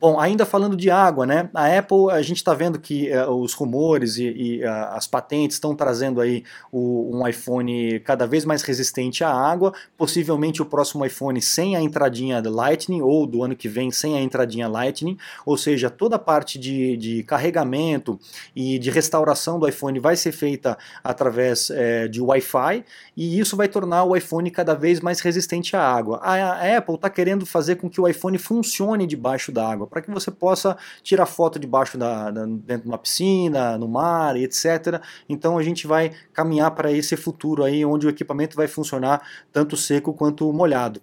Bom, 0.00 0.20
ainda 0.20 0.44
falando 0.44 0.76
de 0.76 0.90
água, 0.90 1.24
né? 1.24 1.48
A 1.54 1.78
Apple, 1.78 2.10
a 2.10 2.20
gente 2.20 2.36
está 2.36 2.52
vendo 2.52 2.78
que 2.78 3.10
uh, 3.10 3.30
os 3.30 3.54
rumores 3.54 4.18
e, 4.18 4.24
e 4.24 4.64
uh, 4.64 4.68
as 4.90 5.06
patentes 5.06 5.56
estão 5.56 5.74
trazendo 5.74 6.20
aí 6.20 6.44
o, 6.70 7.16
um 7.16 7.26
iPhone 7.26 8.00
cada 8.00 8.26
vez 8.26 8.44
mais 8.44 8.62
resistente 8.62 9.24
à 9.24 9.30
água, 9.30 9.72
possivelmente 9.96 10.60
o 10.60 10.66
próximo 10.66 11.04
iPhone 11.04 11.40
sem 11.40 11.76
a 11.76 11.80
entradinha 11.80 12.42
Lightning 12.44 13.00
ou 13.00 13.26
do 13.26 13.42
ano 13.42 13.56
que 13.56 13.68
vem 13.68 13.90
sem 13.90 14.16
a 14.16 14.20
entradinha 14.20 14.68
Lightning, 14.68 15.16
ou 15.44 15.56
seja, 15.56 15.88
toda 15.88 16.16
a 16.16 16.18
parte 16.18 16.58
de, 16.58 16.96
de 16.96 17.22
carregamento 17.22 18.18
e 18.54 18.78
de 18.78 18.90
restauração 18.90 19.58
do 19.58 19.68
iPhone 19.68 19.98
vai 19.98 20.16
ser 20.16 20.32
feita 20.32 20.76
através 21.02 21.70
é, 21.70 22.06
de 22.06 22.20
Wi-Fi 22.20 22.84
e 23.16 23.38
isso 23.38 23.56
vai 23.56 23.68
tornar 23.68 24.04
o 24.04 24.16
iPhone 24.16 24.50
cada 24.50 24.74
vez 24.74 25.00
mais 25.00 25.20
resistente 25.20 25.74
à 25.74 25.82
água. 25.82 26.18
A, 26.22 26.34
a 26.34 26.76
Apple 26.76 26.96
está 26.96 27.08
querendo 27.08 27.46
fazer 27.46 27.76
com 27.76 27.88
que 27.88 28.00
o 28.00 28.06
iPhone 28.06 28.36
funcione 28.38 29.06
debaixo 29.06 29.50
da 29.56 29.68
água, 29.68 29.86
para 29.86 30.00
que 30.00 30.10
você 30.10 30.30
possa 30.30 30.76
tirar 31.02 31.26
foto 31.26 31.58
debaixo 31.58 31.98
da, 31.98 32.30
da, 32.30 32.44
dentro 32.44 32.82
de 32.82 32.88
uma 32.88 32.98
piscina, 32.98 33.76
no 33.76 33.88
mar, 33.88 34.36
etc. 34.36 35.00
Então 35.28 35.58
a 35.58 35.62
gente 35.62 35.86
vai 35.86 36.12
caminhar 36.32 36.70
para 36.70 36.92
esse 36.92 37.16
futuro 37.16 37.64
aí, 37.64 37.84
onde 37.84 38.06
o 38.06 38.10
equipamento 38.10 38.56
vai 38.56 38.68
funcionar 38.68 39.22
tanto 39.52 39.76
seco 39.76 40.12
quanto 40.12 40.52
molhado. 40.52 41.00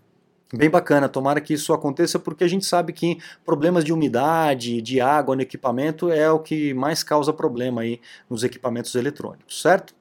Bem 0.55 0.69
bacana, 0.69 1.10
tomara 1.10 1.41
que 1.41 1.55
isso 1.55 1.74
aconteça 1.74 2.19
porque 2.19 2.43
a 2.43 2.48
gente 2.48 2.63
sabe 2.63 2.93
que 2.93 3.17
problemas 3.43 3.83
de 3.83 3.91
umidade, 3.91 4.83
de 4.83 5.01
água 5.01 5.36
no 5.36 5.41
equipamento 5.41 6.12
é 6.12 6.29
o 6.29 6.39
que 6.39 6.75
mais 6.75 7.03
causa 7.03 7.33
problema 7.33 7.81
aí 7.81 8.00
nos 8.29 8.43
equipamentos 8.43 8.93
eletrônicos, 8.93 9.60
certo? 9.60 9.95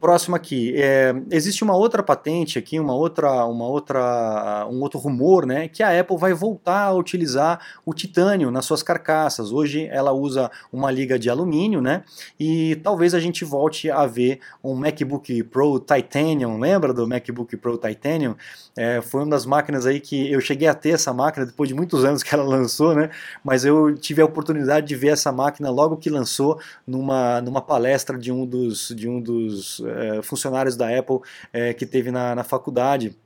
Próximo 0.00 0.36
aqui, 0.36 0.74
é, 0.76 1.12
existe 1.28 1.64
uma 1.64 1.74
outra 1.74 2.04
patente 2.04 2.56
aqui, 2.56 2.78
uma 2.78 2.94
outra, 2.94 3.44
uma 3.46 3.66
outra, 3.66 4.64
um 4.70 4.80
outro 4.80 4.96
rumor, 4.96 5.44
né, 5.44 5.66
que 5.66 5.82
a 5.82 5.98
Apple 5.98 6.16
vai 6.16 6.32
voltar 6.32 6.84
a 6.84 6.94
utilizar 6.94 7.58
o 7.84 7.92
titânio 7.92 8.48
nas 8.48 8.64
suas 8.64 8.80
carcaças. 8.80 9.50
Hoje 9.50 9.88
ela 9.90 10.12
usa 10.12 10.52
uma 10.72 10.88
liga 10.88 11.18
de 11.18 11.28
alumínio, 11.28 11.80
né, 11.80 12.04
e 12.38 12.76
talvez 12.76 13.12
a 13.12 13.18
gente 13.18 13.44
volte 13.44 13.90
a 13.90 14.06
ver 14.06 14.38
um 14.62 14.76
MacBook 14.76 15.42
Pro 15.42 15.80
Titanium. 15.80 16.60
Lembra 16.60 16.94
do 16.94 17.04
MacBook 17.04 17.56
Pro 17.56 17.76
Titanium? 17.76 18.36
É, 18.76 19.00
foi 19.00 19.22
uma 19.22 19.30
das 19.30 19.44
máquinas 19.44 19.84
aí 19.84 19.98
que 19.98 20.30
eu 20.30 20.40
cheguei 20.40 20.68
a 20.68 20.74
ter 20.74 20.90
essa 20.90 21.12
máquina 21.12 21.44
depois 21.44 21.68
de 21.68 21.74
muitos 21.74 22.04
anos 22.04 22.22
que 22.22 22.32
ela 22.32 22.44
lançou, 22.44 22.94
né, 22.94 23.10
mas 23.42 23.64
eu 23.64 23.92
tive 23.96 24.22
a 24.22 24.24
oportunidade 24.24 24.86
de 24.86 24.94
ver 24.94 25.08
essa 25.08 25.32
máquina 25.32 25.68
logo 25.70 25.96
que 25.96 26.08
lançou 26.08 26.60
numa, 26.86 27.40
numa 27.40 27.60
palestra 27.60 28.16
de 28.16 28.30
um 28.30 28.46
dos, 28.46 28.94
de 28.94 29.08
um 29.08 29.20
dos 29.20 29.87
é, 29.90 30.22
funcionários 30.22 30.76
da 30.76 30.96
Apple 30.96 31.18
é, 31.52 31.72
que 31.74 31.86
teve 31.86 32.10
na, 32.10 32.34
na 32.34 32.44
faculdade. 32.44 33.16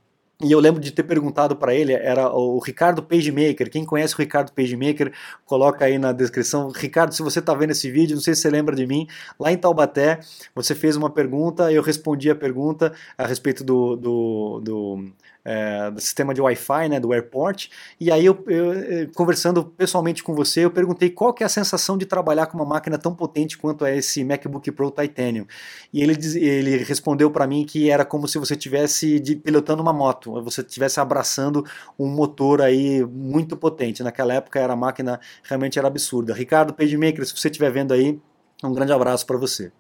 E 0.43 0.51
eu 0.51 0.59
lembro 0.59 0.81
de 0.81 0.91
ter 0.91 1.05
perguntado 1.05 1.55
para 1.55 1.73
ele, 1.73 1.93
era 1.93 2.29
o 2.29 2.59
Ricardo 2.59 3.01
PageMaker. 3.01 3.71
Quem 3.71 3.85
conhece 3.85 4.15
o 4.15 4.19
Ricardo 4.19 4.51
PageMaker, 4.53 5.13
coloca 5.47 5.85
aí 5.85 5.99
na 5.99 6.11
descrição. 6.11 6.69
Ricardo, 6.71 7.15
se 7.15 7.23
você 7.23 7.39
está 7.39 7.55
vendo 7.55 7.71
esse 7.71 7.89
vídeo, 7.89 8.17
não 8.17 8.23
sei 8.23 8.35
se 8.35 8.43
você 8.43 8.51
lembra 8.51 8.75
de 8.75 8.85
mim, 8.85 9.07
lá 9.39 9.53
em 9.53 9.57
Taubaté, 9.57 10.19
você 10.53 10.75
fez 10.75 10.97
uma 10.97 11.09
pergunta, 11.09 11.71
eu 11.71 11.81
respondi 11.81 12.29
a 12.29 12.35
pergunta 12.35 12.93
a 13.17 13.25
respeito 13.25 13.63
do, 13.63 13.95
do, 13.95 14.61
do 14.61 15.13
é, 15.45 15.91
do 15.91 16.01
sistema 16.01 16.33
de 16.33 16.41
Wi-Fi, 16.41 16.89
né, 16.89 17.01
do 17.01 17.13
airport, 17.13 17.69
e 18.01 18.11
aí 18.11 18.25
eu, 18.25 18.45
eu, 18.47 19.11
conversando 19.15 19.65
pessoalmente 19.65 20.23
com 20.23 20.35
você, 20.35 20.65
eu 20.65 20.71
perguntei 20.71 21.11
qual 21.11 21.33
que 21.33 21.43
é 21.43 21.47
a 21.47 21.49
sensação 21.49 21.99
de 21.99 22.07
trabalhar 22.07 22.47
com 22.47 22.57
uma 22.57 22.65
máquina 22.65 22.99
tão 22.99 23.15
potente 23.15 23.59
quanto 23.59 23.85
é 23.85 23.97
esse 23.97 24.25
MacBook 24.25 24.71
Pro 24.73 24.91
Titanium, 24.91 25.47
e 25.93 26.03
ele, 26.03 26.15
ele 26.39 26.77
respondeu 26.79 27.31
para 27.31 27.47
mim 27.47 27.65
que 27.65 27.91
era 27.91 28.05
como 28.05 28.29
se 28.29 28.39
você 28.39 28.55
estivesse 28.55 29.21
pilotando 29.43 29.83
uma 29.83 29.93
moto, 29.93 30.43
você 30.43 30.61
estivesse 30.61 31.01
abraçando 31.01 31.65
um 31.99 32.09
motor 32.09 32.61
aí 32.61 33.05
muito 33.05 33.57
potente, 33.57 34.03
naquela 34.03 34.35
época 34.35 34.61
era 34.61 34.73
a 34.73 34.77
máquina 34.77 35.21
realmente 35.43 35.79
era 35.79 35.89
absurda. 35.89 36.35
Ricardo 36.35 36.73
PageMaker, 36.73 37.27
se 37.27 37.37
você 37.37 37.49
estiver 37.49 37.71
vendo 37.71 37.93
aí, 37.93 38.19
um 38.63 38.73
grande 38.73 38.93
abraço 38.93 39.27
para 39.27 39.37
você. 39.37 39.73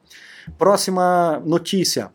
Próxima 0.59 1.41
notícia. 1.45 2.13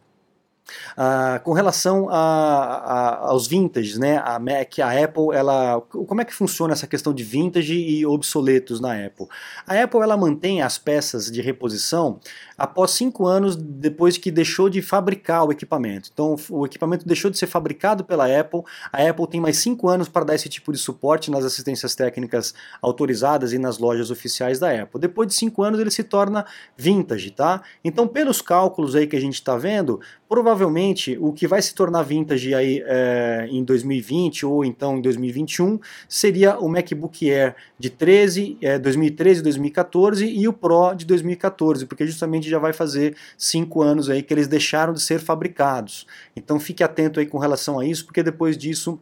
Ah, 0.95 1.39
com 1.43 1.53
relação 1.53 2.09
a, 2.09 2.15
a, 2.15 3.17
aos 3.29 3.47
vintage, 3.47 3.99
né, 3.99 4.21
a 4.23 4.39
Mac, 4.39 4.79
a 4.79 5.03
Apple, 5.03 5.27
ela, 5.33 5.81
como 5.81 6.21
é 6.21 6.25
que 6.25 6.33
funciona 6.33 6.73
essa 6.73 6.87
questão 6.87 7.13
de 7.13 7.23
vintage 7.23 7.73
e 7.73 8.05
obsoletos 8.05 8.79
na 8.79 8.93
Apple? 9.05 9.27
A 9.65 9.81
Apple 9.81 10.01
ela 10.01 10.17
mantém 10.17 10.61
as 10.61 10.77
peças 10.77 11.31
de 11.31 11.41
reposição 11.41 12.19
após 12.57 12.91
cinco 12.91 13.27
anos 13.27 13.55
depois 13.55 14.17
que 14.17 14.31
deixou 14.31 14.69
de 14.69 14.81
fabricar 14.81 15.45
o 15.45 15.51
equipamento. 15.51 16.09
Então 16.11 16.35
o 16.49 16.65
equipamento 16.65 17.07
deixou 17.07 17.29
de 17.29 17.37
ser 17.37 17.47
fabricado 17.47 18.03
pela 18.03 18.25
Apple, 18.25 18.61
a 18.91 19.07
Apple 19.07 19.27
tem 19.27 19.39
mais 19.39 19.57
cinco 19.57 19.87
anos 19.87 20.09
para 20.09 20.25
dar 20.25 20.35
esse 20.35 20.49
tipo 20.49 20.71
de 20.71 20.77
suporte 20.77 21.29
nas 21.29 21.45
assistências 21.45 21.93
técnicas 21.93 22.53
autorizadas 22.81 23.53
e 23.53 23.59
nas 23.59 23.77
lojas 23.77 24.09
oficiais 24.09 24.59
da 24.59 24.71
Apple. 24.71 24.99
Depois 24.99 25.27
de 25.27 25.35
cinco 25.35 25.61
anos 25.61 25.79
ele 25.79 25.91
se 25.91 26.03
torna 26.03 26.45
vintage, 26.75 27.31
tá? 27.31 27.61
Então 27.83 28.07
pelos 28.07 28.41
cálculos 28.41 28.95
aí 28.95 29.05
que 29.05 29.15
a 29.15 29.21
gente 29.21 29.35
está 29.35 29.55
vendo, 29.55 29.99
provavelmente 30.27 31.17
o 31.19 31.31
que 31.31 31.47
vai 31.47 31.61
se 31.61 31.73
tornar 31.73 32.03
vintage 32.03 32.53
aí 32.53 32.83
é, 32.85 33.47
em 33.49 33.63
2020 33.63 34.45
ou 34.45 34.65
então 34.65 34.97
em 34.97 35.01
2021 35.01 35.79
seria 36.07 36.59
o 36.59 36.67
MacBook 36.67 37.29
Air 37.31 37.55
de 37.79 37.89
13, 37.89 38.57
é, 38.61 38.77
2013 38.77 39.39
e 39.39 39.43
2014 39.43 40.25
e 40.25 40.47
o 40.47 40.53
Pro 40.53 40.93
de 40.93 41.05
2014, 41.05 41.85
porque 41.85 42.05
justamente 42.05 42.49
já 42.49 42.59
vai 42.59 42.73
fazer 42.73 43.15
cinco 43.37 43.81
anos 43.81 44.09
aí 44.09 44.21
que 44.21 44.33
eles 44.33 44.47
deixaram 44.47 44.93
de 44.93 45.01
ser 45.01 45.19
fabricados. 45.19 46.05
Então 46.35 46.59
fique 46.59 46.83
atento 46.83 47.19
aí 47.19 47.25
com 47.25 47.37
relação 47.37 47.79
a 47.79 47.85
isso, 47.85 48.05
porque 48.05 48.21
depois 48.21 48.57
disso 48.57 48.99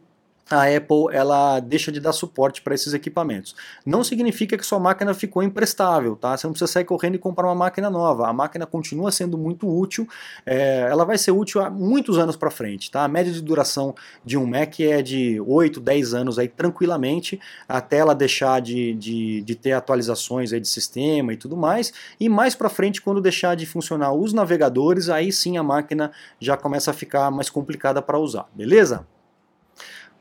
a 0.50 0.64
Apple 0.64 1.06
ela 1.12 1.58
deixa 1.58 1.90
de 1.90 1.98
dar 1.98 2.12
suporte 2.12 2.62
para 2.62 2.74
esses 2.74 2.94
equipamentos. 2.94 3.54
Não 3.84 4.04
significa 4.04 4.56
que 4.56 4.64
sua 4.64 4.78
máquina 4.78 5.12
ficou 5.12 5.42
imprestável, 5.42 6.14
tá? 6.14 6.36
Você 6.36 6.46
não 6.46 6.52
precisa 6.52 6.70
sair 6.70 6.84
correndo 6.84 7.16
e 7.16 7.18
comprar 7.18 7.46
uma 7.46 7.54
máquina 7.54 7.90
nova. 7.90 8.28
A 8.28 8.32
máquina 8.32 8.64
continua 8.64 9.10
sendo 9.10 9.36
muito 9.36 9.68
útil, 9.68 10.08
é, 10.44 10.86
ela 10.88 11.04
vai 11.04 11.18
ser 11.18 11.32
útil 11.32 11.60
há 11.60 11.68
muitos 11.68 12.18
anos 12.18 12.36
para 12.36 12.50
frente, 12.50 12.90
tá? 12.90 13.04
A 13.04 13.08
média 13.08 13.32
de 13.32 13.42
duração 13.42 13.94
de 14.24 14.38
um 14.38 14.46
Mac 14.46 14.78
é 14.80 15.02
de 15.02 15.40
8, 15.40 15.80
10 15.80 16.14
anos 16.14 16.38
aí 16.38 16.48
tranquilamente, 16.48 17.40
até 17.68 17.98
ela 17.98 18.14
deixar 18.14 18.60
de, 18.60 18.94
de, 18.94 19.42
de 19.42 19.54
ter 19.56 19.72
atualizações 19.72 20.52
aí 20.52 20.60
de 20.60 20.68
sistema 20.68 21.32
e 21.32 21.36
tudo 21.36 21.56
mais. 21.56 21.92
E 22.20 22.28
mais 22.28 22.54
para 22.54 22.68
frente, 22.68 23.02
quando 23.02 23.20
deixar 23.20 23.56
de 23.56 23.66
funcionar 23.66 24.12
os 24.12 24.32
navegadores, 24.32 25.08
aí 25.08 25.32
sim 25.32 25.56
a 25.56 25.62
máquina 25.62 26.12
já 26.38 26.56
começa 26.56 26.92
a 26.92 26.94
ficar 26.94 27.30
mais 27.30 27.50
complicada 27.50 28.00
para 28.00 28.18
usar, 28.18 28.46
beleza? 28.54 29.04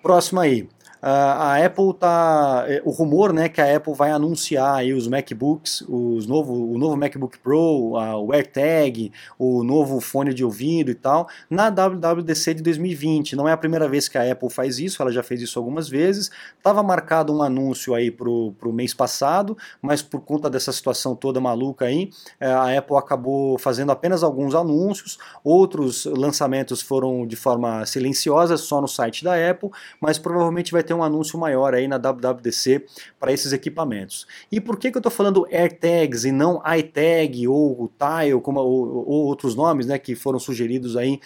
Próximo 0.06 0.40
aí. 0.40 0.70
A 1.08 1.64
Apple 1.64 1.94
tá. 1.94 2.66
É, 2.68 2.82
o 2.84 2.90
rumor 2.90 3.32
né, 3.32 3.48
que 3.48 3.62
a 3.62 3.76
Apple 3.76 3.94
vai 3.94 4.10
anunciar 4.10 4.78
aí 4.78 4.92
os 4.92 5.08
MacBooks, 5.08 5.82
os 5.88 6.26
novo, 6.26 6.54
o 6.54 6.80
novo 6.80 6.98
MacBook 6.98 7.38
Pro, 7.38 7.96
a, 7.96 8.18
o 8.18 8.34
AirTag, 8.34 9.12
o 9.38 9.64
novo 9.64 10.02
fone 10.02 10.34
de 10.34 10.44
ouvido 10.44 10.90
e 10.90 10.96
tal, 10.96 11.28
na 11.48 11.70
WWDC 11.70 12.56
de 12.56 12.64
2020. 12.64 13.36
Não 13.36 13.48
é 13.48 13.52
a 13.52 13.58
primeira 13.58 13.88
vez 13.88 14.08
que 14.08 14.18
a 14.18 14.32
Apple 14.32 14.50
faz 14.50 14.80
isso, 14.80 15.00
ela 15.00 15.12
já 15.12 15.22
fez 15.22 15.44
isso 15.44 15.60
algumas 15.60 15.88
vezes. 15.88 16.32
Estava 16.58 16.82
marcado 16.82 17.32
um 17.32 17.44
anúncio 17.44 17.94
aí 17.94 18.10
pro, 18.10 18.54
pro 18.60 18.74
mês 18.74 18.92
passado, 18.92 19.56
mas 19.80 20.02
por 20.02 20.22
conta 20.22 20.50
dessa 20.50 20.72
situação 20.72 21.16
toda 21.16 21.40
maluca 21.40 21.86
aí, 21.86 22.10
é, 22.40 22.48
a 22.48 22.80
Apple 22.80 22.98
acabou 22.98 23.60
fazendo 23.60 23.92
apenas 23.92 24.24
alguns 24.24 24.56
anúncios, 24.56 25.20
outros 25.44 26.06
lançamentos 26.06 26.82
foram 26.82 27.28
de 27.28 27.36
forma 27.36 27.86
silenciosa, 27.86 28.58
só 28.58 28.82
no 28.82 28.88
site 28.88 29.24
da 29.24 29.36
Apple, 29.36 29.70
mas 30.02 30.18
provavelmente 30.18 30.72
vai 30.72 30.82
ter 30.82 30.95
um 30.96 31.04
anúncio 31.04 31.38
maior 31.38 31.74
aí 31.74 31.88
na 31.88 31.98
WWDC 31.98 32.86
para 33.20 33.32
esses 33.32 33.54
equipamentos. 33.54 34.26
E 34.52 34.60
por 34.60 34.78
que, 34.78 34.92
que 34.92 34.98
eu 34.98 35.00
estou 35.00 35.12
falando 35.12 35.46
AirTags 35.52 36.26
e 36.26 36.32
não 36.32 36.62
iTag 36.78 37.48
ou 37.48 37.92
Tile, 37.98 38.40
como, 38.42 38.60
ou, 38.60 39.08
ou 39.08 39.26
outros 39.26 39.56
nomes 39.56 39.86
né, 39.86 40.00
que 40.00 40.16
foram 40.16 40.40
sugeridos 40.40 40.96
aí 40.98 41.20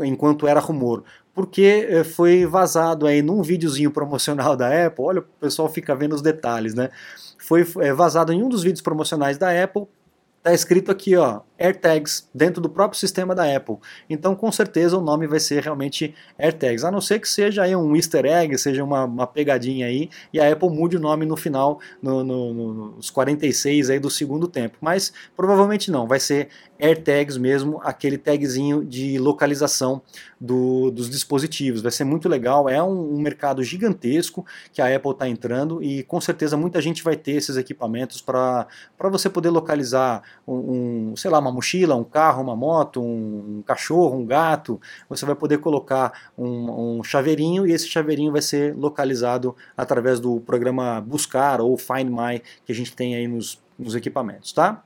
enquanto 0.00 0.46
era 0.46 0.60
rumor? 0.60 1.04
porque 1.36 1.86
eh, 1.90 2.02
foi 2.02 2.46
vazado 2.46 3.06
aí 3.06 3.20
num 3.20 3.42
videozinho 3.42 3.90
promocional 3.90 4.56
da 4.56 4.86
Apple. 4.86 5.04
Olha, 5.04 5.20
o 5.20 5.22
pessoal 5.38 5.68
fica 5.68 5.94
vendo 5.94 6.14
os 6.14 6.22
detalhes, 6.22 6.72
né? 6.72 6.88
Foi 7.38 7.60
eh, 7.82 7.92
vazado 7.92 8.32
em 8.32 8.42
um 8.42 8.48
dos 8.48 8.62
vídeos 8.62 8.80
promocionais 8.80 9.36
da 9.36 9.62
Apple. 9.62 9.86
Tá 10.42 10.54
escrito 10.54 10.90
aqui, 10.90 11.14
ó, 11.14 11.40
AirTags 11.58 12.28
dentro 12.34 12.60
do 12.60 12.68
próprio 12.68 12.98
sistema 12.98 13.34
da 13.34 13.56
Apple. 13.56 13.76
Então, 14.08 14.34
com 14.34 14.50
certeza, 14.52 14.96
o 14.96 15.00
nome 15.00 15.26
vai 15.26 15.40
ser 15.40 15.62
realmente 15.62 16.14
AirTags, 16.38 16.84
a 16.84 16.90
não 16.90 17.00
ser 17.00 17.20
que 17.20 17.28
seja 17.28 17.62
aí 17.62 17.74
um 17.74 17.96
easter 17.96 18.24
egg, 18.24 18.56
seja 18.58 18.84
uma, 18.84 19.04
uma 19.04 19.26
pegadinha 19.26 19.86
aí, 19.86 20.10
e 20.32 20.40
a 20.40 20.52
Apple 20.52 20.70
mude 20.70 20.96
o 20.96 21.00
nome 21.00 21.24
no 21.24 21.36
final, 21.36 21.80
no, 22.02 22.22
no, 22.22 22.54
no, 22.54 22.74
nos 22.96 23.10
46 23.10 23.90
aí 23.90 23.98
do 23.98 24.10
segundo 24.10 24.46
tempo. 24.46 24.76
Mas 24.80 25.12
provavelmente 25.36 25.90
não, 25.90 26.06
vai 26.06 26.20
ser 26.20 26.48
AirTags 26.78 27.36
mesmo, 27.36 27.80
aquele 27.82 28.18
tagzinho 28.18 28.84
de 28.84 29.18
localização 29.18 30.02
do, 30.40 30.90
dos 30.90 31.08
dispositivos. 31.08 31.80
Vai 31.80 31.92
ser 31.92 32.04
muito 32.04 32.28
legal, 32.28 32.68
é 32.68 32.82
um, 32.82 33.14
um 33.14 33.20
mercado 33.20 33.62
gigantesco 33.62 34.44
que 34.72 34.82
a 34.82 34.94
Apple 34.94 35.12
está 35.12 35.28
entrando 35.28 35.82
e 35.82 36.02
com 36.02 36.20
certeza 36.20 36.56
muita 36.56 36.80
gente 36.80 37.02
vai 37.02 37.16
ter 37.16 37.32
esses 37.32 37.56
equipamentos 37.56 38.20
para 38.20 38.66
você 39.10 39.30
poder 39.30 39.50
localizar 39.50 40.22
um, 40.46 41.10
um 41.12 41.16
sei 41.16 41.30
lá, 41.30 41.40
uma 41.46 41.52
mochila, 41.52 41.94
um 41.94 42.04
carro, 42.04 42.42
uma 42.42 42.56
moto, 42.56 43.00
um, 43.02 43.62
cachorro, 43.66 44.18
um 44.18 44.26
gato, 44.26 44.80
você 45.08 45.24
vai 45.24 45.34
poder 45.34 45.58
colocar 45.58 46.12
um, 46.36 46.98
um 46.98 47.04
chaveirinho 47.04 47.66
e 47.66 47.72
esse 47.72 47.88
chaveirinho 47.88 48.32
vai 48.32 48.42
ser 48.42 48.76
localizado 48.76 49.56
através 49.76 50.20
do 50.20 50.40
programa 50.40 51.00
Buscar 51.00 51.60
ou 51.60 51.76
Find 51.76 52.10
My 52.10 52.42
que 52.64 52.72
a 52.72 52.74
gente 52.74 52.94
tem 52.94 53.14
aí 53.14 53.28
nos, 53.28 53.60
nos 53.78 53.94
equipamentos, 53.94 54.52
tá? 54.52 54.82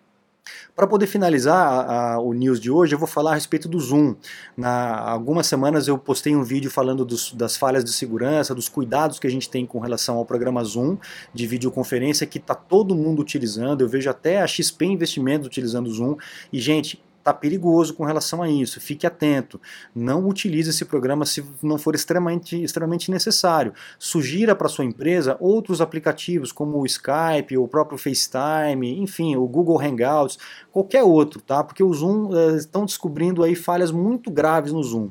Para 0.74 0.86
poder 0.86 1.06
finalizar 1.06 1.56
a, 1.56 2.14
a, 2.14 2.20
o 2.20 2.32
news 2.32 2.60
de 2.60 2.70
hoje, 2.70 2.94
eu 2.94 2.98
vou 2.98 3.08
falar 3.08 3.32
a 3.32 3.34
respeito 3.34 3.68
do 3.68 3.78
Zoom. 3.78 4.14
Na 4.56 4.98
algumas 5.00 5.46
semanas 5.46 5.88
eu 5.88 5.98
postei 5.98 6.34
um 6.34 6.42
vídeo 6.42 6.70
falando 6.70 7.04
dos, 7.04 7.32
das 7.32 7.56
falhas 7.56 7.84
de 7.84 7.92
segurança, 7.92 8.54
dos 8.54 8.68
cuidados 8.68 9.18
que 9.18 9.26
a 9.26 9.30
gente 9.30 9.48
tem 9.48 9.66
com 9.66 9.78
relação 9.78 10.16
ao 10.16 10.24
programa 10.24 10.62
Zoom 10.64 10.96
de 11.34 11.46
videoconferência 11.46 12.26
que 12.26 12.38
está 12.38 12.54
todo 12.54 12.94
mundo 12.94 13.20
utilizando. 13.20 13.82
Eu 13.82 13.88
vejo 13.88 14.08
até 14.08 14.40
a 14.40 14.46
XP 14.46 14.86
Investimentos 14.86 15.46
utilizando 15.46 15.86
o 15.86 15.92
Zoom. 15.92 16.16
E, 16.52 16.60
gente, 16.60 17.02
está 17.20 17.32
perigoso 17.32 17.94
com 17.94 18.04
relação 18.04 18.42
a 18.42 18.50
isso. 18.50 18.80
Fique 18.80 19.06
atento. 19.06 19.60
Não 19.94 20.26
utilize 20.26 20.68
esse 20.68 20.84
programa 20.84 21.24
se 21.24 21.44
não 21.62 21.78
for 21.78 21.94
extremamente, 21.94 22.60
extremamente 22.60 23.10
necessário. 23.10 23.72
Sugira 23.98 24.56
para 24.56 24.68
sua 24.68 24.84
empresa 24.84 25.36
outros 25.38 25.80
aplicativos 25.80 26.50
como 26.50 26.78
o 26.78 26.86
Skype, 26.86 27.56
o 27.56 27.68
próprio 27.68 27.98
FaceTime, 27.98 29.00
enfim, 29.00 29.36
o 29.36 29.46
Google 29.46 29.80
Hangouts, 29.80 30.38
qualquer 30.72 31.02
outro, 31.04 31.40
tá? 31.40 31.62
Porque 31.62 31.82
o 31.82 31.92
Zoom 31.92 32.28
uh, 32.28 32.56
estão 32.56 32.84
descobrindo 32.84 33.44
aí 33.44 33.54
falhas 33.54 33.90
muito 33.90 34.30
graves 34.30 34.72
no 34.72 34.82
Zoom. 34.82 35.10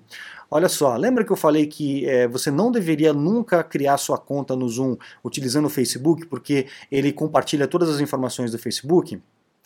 Olha 0.51 0.67
só, 0.67 0.95
lembra 0.95 1.23
que 1.23 1.31
eu 1.31 1.37
falei 1.37 1.67
que 1.67 2.07
é, 2.09 2.27
você 2.27 2.49
não 2.49 2.71
deveria 2.71 3.13
nunca 3.13 3.63
criar 3.63 3.97
sua 3.97 4.17
conta 4.17 4.55
no 4.55 4.67
Zoom 4.67 4.97
utilizando 5.23 5.65
o 5.65 5.69
Facebook, 5.69 6.25
porque 6.25 6.65
ele 6.91 7.13
compartilha 7.13 7.67
todas 7.67 7.87
as 7.87 7.99
informações 7.99 8.51
do 8.51 8.57
Facebook? 8.57 9.21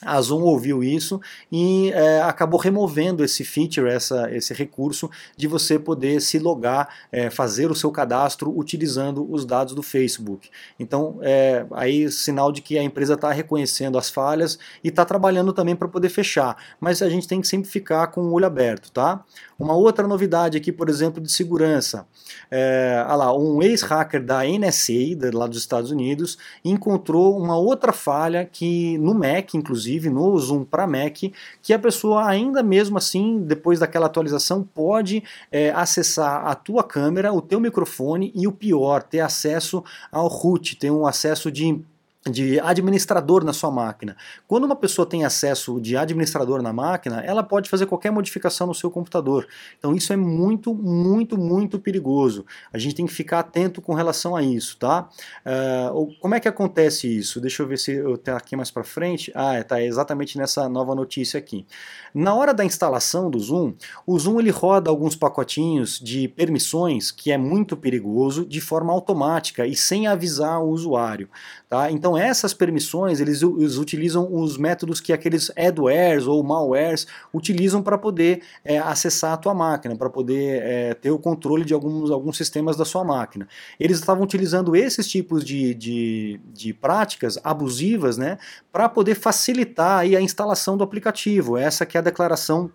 A 0.05 0.22
Zoom 0.22 0.41
ouviu 0.43 0.83
isso 0.83 1.19
e 1.51 1.91
é, 1.91 2.22
acabou 2.22 2.60
removendo 2.60 3.24
esse 3.24 3.43
feature, 3.43 3.89
essa, 3.89 4.29
esse 4.31 4.53
recurso 4.53 5.10
de 5.36 5.48
você 5.48 5.77
poder 5.79 6.22
se 6.22 6.39
logar, 6.39 6.89
é, 7.12 7.29
fazer 7.29 7.69
o 7.72 7.75
seu 7.75 7.91
cadastro 7.91 8.55
utilizando 8.57 9.29
os 9.31 9.45
dados 9.45 9.74
do 9.74 9.83
Facebook. 9.83 10.50
Então, 10.79 11.19
é, 11.22 11.65
aí 11.72 12.12
sinal 12.12 12.51
de 12.51 12.62
que 12.62 12.77
a 12.77 12.83
empresa 12.83 13.13
está 13.13 13.31
reconhecendo 13.31 13.98
as 13.98 14.10
falhas 14.10 14.57
e 14.83 14.89
está 14.89 15.05
trabalhando 15.05 15.53
também 15.53 15.75
para 15.75 15.88
poder 15.88 16.10
fechar. 16.10 16.57
Mas 16.79 17.01
a 17.01 17.10
gente 17.10 17.27
tem 17.27 17.41
que 17.41 17.48
sempre 17.48 17.69
ficar 17.69 18.07
com 18.07 18.22
o 18.22 18.33
olho 18.33 18.45
aberto, 18.45 18.91
tá? 18.91 19.24
Uma 19.57 19.75
outra 19.75 20.07
novidade 20.07 20.57
aqui, 20.57 20.72
por 20.72 20.89
exemplo, 20.89 21.22
de 21.22 21.31
segurança. 21.31 22.05
É, 22.50 23.05
lá, 23.07 23.36
um 23.36 23.62
ex-hacker 23.62 24.24
da 24.24 24.43
NSA, 24.43 24.93
lá 25.33 25.48
dos 25.48 25.57
Estados 25.57 25.91
Unidos, 25.91 26.38
encontrou 26.65 27.38
uma 27.38 27.57
outra 27.57 27.93
falha 27.93 28.45
que 28.45 28.98
no 28.98 29.13
Mac, 29.13 29.53
inclusive, 29.53 29.92
no 30.00 30.38
Zoom 30.38 30.63
para 30.63 30.88
Mac, 30.88 31.17
que 31.62 31.73
a 31.73 31.79
pessoa 31.79 32.27
ainda 32.27 32.62
mesmo 32.63 32.97
assim, 32.97 33.39
depois 33.39 33.79
daquela 33.79 34.05
atualização, 34.05 34.63
pode 34.63 35.23
é, 35.51 35.71
acessar 35.71 36.45
a 36.47 36.55
tua 36.55 36.83
câmera, 36.83 37.33
o 37.33 37.41
teu 37.41 37.59
microfone 37.59 38.31
e 38.35 38.47
o 38.47 38.51
pior, 38.51 39.03
ter 39.03 39.19
acesso 39.19 39.83
ao 40.12 40.27
root, 40.27 40.75
ter 40.75 40.91
um 40.91 41.05
acesso 41.05 41.51
de 41.51 41.83
de 42.30 42.60
administrador 42.60 43.44
na 43.44 43.51
sua 43.51 43.70
máquina. 43.70 44.15
Quando 44.48 44.63
uma 44.63 44.75
pessoa 44.75 45.06
tem 45.06 45.25
acesso 45.25 45.80
de 45.80 45.98
administrador 45.98 46.62
na 46.62 46.72
máquina, 46.72 47.22
ela 47.22 47.44
pode 47.44 47.70
fazer 47.70 47.86
qualquer 47.86 48.12
modificação 48.12 48.68
no 48.68 48.74
seu 48.74 48.89
computador. 48.89 49.48
Então 49.77 49.94
isso 49.94 50.13
é 50.13 50.15
muito, 50.15 50.74
muito, 50.74 51.38
muito 51.38 51.80
perigoso. 51.80 52.46
A 52.72 52.77
gente 52.77 52.96
tem 52.96 53.06
que 53.06 53.13
ficar 53.13 53.39
atento 53.39 53.82
com 53.82 53.94
relação 53.94 54.36
a 54.36 54.44
isso, 54.44 54.77
tá? 54.77 55.10
Uh, 55.46 56.13
como 56.22 56.36
é 56.36 56.39
que 56.39 56.48
acontece 56.48 57.08
isso? 57.08 57.42
Deixa 57.42 57.62
eu 57.62 57.68
ver 57.68 57.77
se 57.77 57.92
eu 57.92 58.18
tenho 58.18 58.38
aqui 58.38 58.56
mais 58.56 58.72
para 58.72 58.84
frente. 58.84 59.32
Ah, 59.36 59.60
está 59.60 59.82
exatamente 59.82 60.38
nessa 60.38 60.70
nova 60.70 60.96
notícia 60.96 61.38
aqui. 61.38 61.65
Na 62.13 62.34
hora 62.34 62.53
da 62.53 62.63
instalação 62.63 63.30
do 63.30 63.39
Zoom, 63.39 63.74
o 64.06 64.18
Zoom 64.18 64.39
ele 64.39 64.51
roda 64.51 64.89
alguns 64.89 65.15
pacotinhos 65.15 66.00
de 66.00 66.27
permissões 66.27 67.12
que 67.12 67.32
é 67.32 67.38
muito 67.38 67.75
perigoso 67.75 68.46
de 68.46 68.62
forma 68.62 68.94
automática 68.94 69.65
e 69.65 69.75
sem 69.75 70.08
avisar 70.08 70.62
o 70.62 70.70
usuário, 70.70 71.27
tá? 71.74 71.89
Então 71.89 72.15
essas 72.15 72.53
permissões, 72.53 73.20
eles, 73.20 73.42
eles 73.42 73.77
utilizam 73.77 74.32
os 74.32 74.60
métodos 74.60 75.01
que 75.01 75.12
aqueles 75.12 75.51
adwares 75.58 76.27
ou 76.27 76.44
malwares 76.44 77.08
utilizam 77.34 77.82
para 77.82 77.98
poder 77.98 78.44
é, 78.63 78.77
acessar 78.77 79.34
a 79.34 79.38
tua 79.38 79.56
máquina, 79.56 79.96
para 79.96 80.08
poder 80.08 80.62
é, 80.62 80.94
ter 80.94 81.10
o 81.10 81.18
controle 81.18 81.65
de 81.65 81.74
alguns, 81.74 82.12
alguns 82.12 82.38
sistemas 82.38 82.77
da 82.77 82.86
sua 82.86 83.03
máquina. 83.03 83.48
Eles 83.80 83.98
estavam 83.98 84.24
utilizando 84.24 84.75
esses 84.75 85.08
tipos 85.08 85.44
de, 85.44 85.74
de, 85.74 86.39
de 86.53 86.75
práticas 86.75 87.39
abusivas 87.44 88.20
né, 88.20 88.38
para 88.71 88.88
poder 88.88 89.15
facilitar 89.15 90.02
a 90.02 90.21
instalação 90.21 90.78
do 90.78 90.84
aplicativo. 90.84 91.58
Essa 91.58 91.88
que 91.88 91.97
é 91.97 92.00
a 92.00 92.04
declaração 92.04 92.69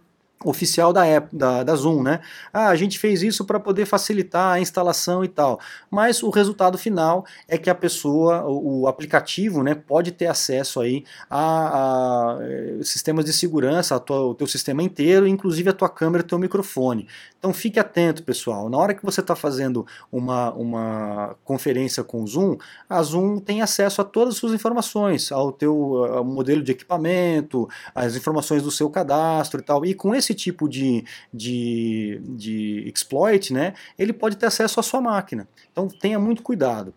oficial 0.45 0.93
da, 0.93 1.03
da, 1.33 1.65
da 1.65 1.75
Zoom, 1.75 2.03
né? 2.03 2.21
Ah, 2.53 2.69
a 2.69 2.77
gente 2.77 2.99
fez 2.99 3.23
isso 3.23 3.45
para 3.45 3.59
poder 3.59 3.87
facilitar 3.87 4.53
a 4.53 4.61
instalação 4.61 5.25
e 5.25 5.29
tal. 5.29 5.59
Mas 5.91 6.23
o 6.23 6.31
resultado 6.31 6.79
final 6.79 7.27
é 7.49 7.59
que 7.59 7.69
a 7.69 7.75
pessoa, 7.75 8.45
o, 8.45 8.83
o 8.83 8.89
aplicativo, 8.89 9.63
né, 9.63 9.75
pode 9.75 10.13
ter 10.13 10.27
acesso 10.27 10.81
aí 10.81 11.05
a, 11.29 11.39
a, 11.41 12.39
eh, 12.41 12.79
sistemas 12.83 13.25
de 13.25 13.33
segurança, 13.33 13.97
a 13.97 13.99
tua, 13.99 14.21
o 14.21 14.35
teu 14.35 14.47
sistema 14.47 14.83
inteiro, 14.83 15.27
inclusive 15.27 15.71
a 15.71 15.73
tua 15.73 15.89
câmera 15.89 16.23
teu 16.23 16.39
microfone. 16.39 17.09
Então 17.39 17.53
fique 17.53 17.81
atento, 17.81 18.23
pessoal. 18.23 18.69
Na 18.69 18.79
hora 18.79 18.95
que 18.95 19.05
você 19.05 19.21
está 19.21 19.35
fazendo 19.35 19.87
uma, 20.11 20.53
uma 20.53 21.37
conferência 21.45 22.05
com 22.05 22.23
o 22.23 22.27
Zoom, 22.27 22.57
a 22.89 23.03
Zoom 23.03 23.39
tem 23.39 23.61
acesso 23.61 24.01
a 24.01 24.05
todas 24.05 24.35
as 24.35 24.41
suas 24.41 24.53
informações, 24.53 25.33
ao 25.33 25.51
teu 25.51 26.05
ao 26.05 26.25
modelo 26.25 26.63
de 26.63 26.73
equipamento, 26.73 27.69
as 27.95 28.15
informações 28.15 28.63
do 28.63 28.71
seu 28.71 28.89
cadastro 28.89 29.61
e 29.61 29.63
tal. 29.63 29.85
E 29.85 29.95
com 29.95 30.15
esse 30.15 30.29
esse 30.29 30.35
tipo 30.35 30.69
de, 30.69 31.05
de, 31.33 32.21
de 32.25 32.93
exploit, 32.95 33.53
né, 33.53 33.73
ele 33.99 34.13
pode 34.13 34.37
ter 34.37 34.47
acesso 34.47 34.79
à 34.79 34.83
sua 34.83 35.01
máquina. 35.01 35.49
Então 35.73 35.89
tenha 35.89 36.19
muito 36.19 36.43
cuidado. 36.43 36.93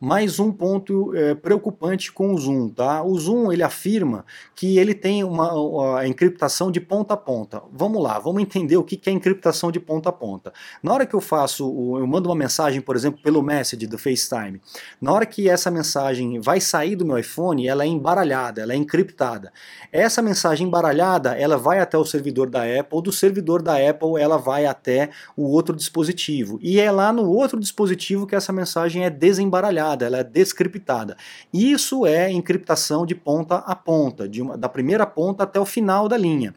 Mais 0.00 0.38
um 0.38 0.52
ponto 0.52 1.14
é, 1.14 1.34
preocupante 1.34 2.12
com 2.12 2.34
o 2.34 2.38
Zoom, 2.38 2.68
tá? 2.68 3.02
O 3.02 3.18
Zoom 3.18 3.52
ele 3.52 3.62
afirma 3.62 4.24
que 4.54 4.78
ele 4.78 4.94
tem 4.94 5.24
uma, 5.24 5.52
uma, 5.52 6.06
encriptação 6.06 6.70
de 6.70 6.80
ponta 6.80 7.14
a 7.14 7.16
ponta. 7.16 7.62
Vamos 7.72 8.02
lá, 8.02 8.18
vamos 8.18 8.42
entender 8.42 8.76
o 8.76 8.84
que 8.84 9.00
é 9.08 9.12
encriptação 9.12 9.72
de 9.72 9.80
ponta 9.80 10.10
a 10.10 10.12
ponta. 10.12 10.52
Na 10.82 10.92
hora 10.92 11.06
que 11.06 11.14
eu 11.14 11.20
faço, 11.20 11.64
eu 11.98 12.06
mando 12.06 12.28
uma 12.28 12.36
mensagem, 12.36 12.80
por 12.80 12.94
exemplo, 12.94 13.20
pelo 13.22 13.42
Message 13.42 13.86
do 13.86 13.98
FaceTime. 13.98 14.60
Na 15.00 15.12
hora 15.12 15.26
que 15.26 15.48
essa 15.48 15.70
mensagem 15.70 16.38
vai 16.38 16.60
sair 16.60 16.96
do 16.96 17.04
meu 17.04 17.18
iPhone, 17.18 17.66
ela 17.66 17.84
é 17.84 17.86
embaralhada, 17.86 18.62
ela 18.62 18.72
é 18.72 18.76
encriptada. 18.76 19.52
Essa 19.90 20.22
mensagem 20.22 20.66
embaralhada, 20.66 21.36
ela 21.36 21.56
vai 21.56 21.80
até 21.80 21.98
o 21.98 22.04
servidor 22.04 22.48
da 22.48 22.62
Apple, 22.62 23.02
do 23.02 23.12
servidor 23.12 23.62
da 23.62 23.76
Apple 23.76 24.20
ela 24.20 24.36
vai 24.36 24.66
até 24.66 25.10
o 25.36 25.44
outro 25.44 25.74
dispositivo. 25.74 26.58
E 26.62 26.78
é 26.78 26.90
lá 26.90 27.12
no 27.12 27.28
outro 27.28 27.58
dispositivo 27.58 28.26
que 28.26 28.34
essa 28.34 28.52
mensagem 28.52 29.04
é 29.04 29.10
desembaralhada 29.10 29.63
ela 30.06 30.18
é 30.18 30.24
descriptada. 30.24 31.16
Isso 31.52 32.06
é 32.06 32.30
encriptação 32.30 33.06
de 33.06 33.14
ponta 33.14 33.56
a 33.56 33.74
ponta, 33.74 34.28
uma, 34.40 34.56
da 34.56 34.68
primeira 34.68 35.06
ponta 35.06 35.44
até 35.44 35.60
o 35.60 35.64
final 35.64 36.08
da 36.08 36.16
linha. 36.16 36.54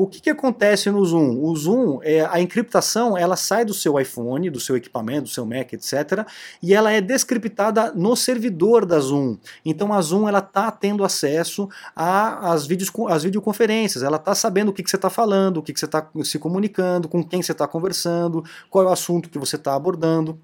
O 0.00 0.06
que, 0.06 0.20
que 0.20 0.30
acontece 0.30 0.88
no 0.92 1.04
Zoom? 1.04 1.42
O 1.42 1.56
Zoom, 1.56 1.98
é, 2.04 2.24
a 2.24 2.40
encriptação, 2.40 3.18
ela 3.18 3.34
sai 3.34 3.64
do 3.64 3.74
seu 3.74 3.98
iPhone, 3.98 4.48
do 4.48 4.60
seu 4.60 4.76
equipamento, 4.76 5.22
do 5.22 5.28
seu 5.28 5.44
Mac, 5.44 5.72
etc. 5.72 6.24
E 6.62 6.72
ela 6.72 6.92
é 6.92 7.00
descriptada 7.00 7.90
no 7.92 8.14
servidor 8.14 8.86
da 8.86 9.00
Zoom. 9.00 9.36
Então 9.64 9.92
a 9.92 10.00
Zoom 10.00 10.28
ela 10.28 10.38
está 10.38 10.70
tendo 10.70 11.02
acesso 11.02 11.68
às, 11.96 12.64
vídeos, 12.64 12.92
às 13.08 13.24
videoconferências. 13.24 14.04
Ela 14.04 14.18
está 14.18 14.36
sabendo 14.36 14.68
o 14.68 14.72
que, 14.72 14.84
que 14.84 14.90
você 14.90 14.94
está 14.94 15.10
falando, 15.10 15.56
o 15.56 15.62
que, 15.64 15.72
que 15.72 15.80
você 15.80 15.86
está 15.86 16.08
se 16.22 16.38
comunicando, 16.38 17.08
com 17.08 17.24
quem 17.24 17.42
você 17.42 17.50
está 17.50 17.66
conversando, 17.66 18.44
qual 18.70 18.84
é 18.84 18.88
o 18.90 18.92
assunto 18.92 19.28
que 19.28 19.36
você 19.36 19.56
está 19.56 19.74
abordando. 19.74 20.38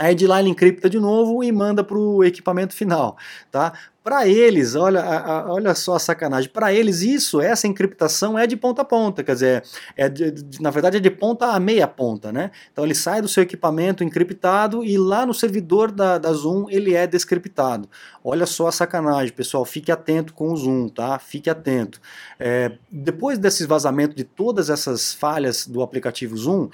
Aí 0.00 0.14
de 0.14 0.26
lá 0.26 0.40
ele 0.40 0.48
encripta 0.48 0.88
de 0.88 0.98
novo 0.98 1.44
e 1.44 1.52
manda 1.52 1.84
para 1.84 1.98
o 1.98 2.24
equipamento 2.24 2.74
final, 2.74 3.18
tá? 3.50 3.74
Para 4.02 4.26
eles, 4.26 4.74
olha, 4.74 5.04
olha 5.48 5.74
só 5.74 5.96
a 5.96 5.98
sacanagem, 5.98 6.48
para 6.48 6.72
eles 6.72 7.02
isso, 7.02 7.38
essa 7.38 7.66
encriptação 7.66 8.38
é 8.38 8.46
de 8.46 8.56
ponta 8.56 8.80
a 8.80 8.84
ponta, 8.84 9.22
quer 9.22 9.34
dizer, 9.34 9.62
é 9.94 10.08
de, 10.08 10.30
de, 10.30 10.62
na 10.62 10.70
verdade 10.70 10.96
é 10.96 11.00
de 11.00 11.10
ponta 11.10 11.48
a 11.48 11.60
meia 11.60 11.86
ponta, 11.86 12.32
né? 12.32 12.50
Então 12.72 12.82
ele 12.82 12.94
sai 12.94 13.20
do 13.20 13.28
seu 13.28 13.42
equipamento 13.42 14.02
encriptado 14.02 14.82
e 14.82 14.96
lá 14.96 15.26
no 15.26 15.34
servidor 15.34 15.92
da, 15.92 16.16
da 16.16 16.32
Zoom 16.32 16.64
ele 16.70 16.94
é 16.94 17.06
descriptado. 17.06 17.90
Olha 18.24 18.46
só 18.46 18.68
a 18.68 18.72
sacanagem, 18.72 19.34
pessoal, 19.34 19.66
fique 19.66 19.92
atento 19.92 20.32
com 20.32 20.50
o 20.50 20.56
Zoom, 20.56 20.88
tá? 20.88 21.18
Fique 21.18 21.50
atento. 21.50 22.00
É, 22.38 22.72
depois 22.90 23.38
desses 23.38 23.66
vazamentos 23.66 24.16
de 24.16 24.24
todas 24.24 24.70
essas 24.70 25.12
falhas 25.12 25.66
do 25.66 25.82
aplicativo 25.82 26.36
Zoom, 26.38 26.64
uh, 26.64 26.70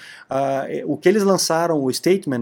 o 0.87 0.97
que 0.97 1.09
eles 1.09 1.25
lançaram, 1.25 1.83
o 1.83 1.93
statement, 1.93 2.41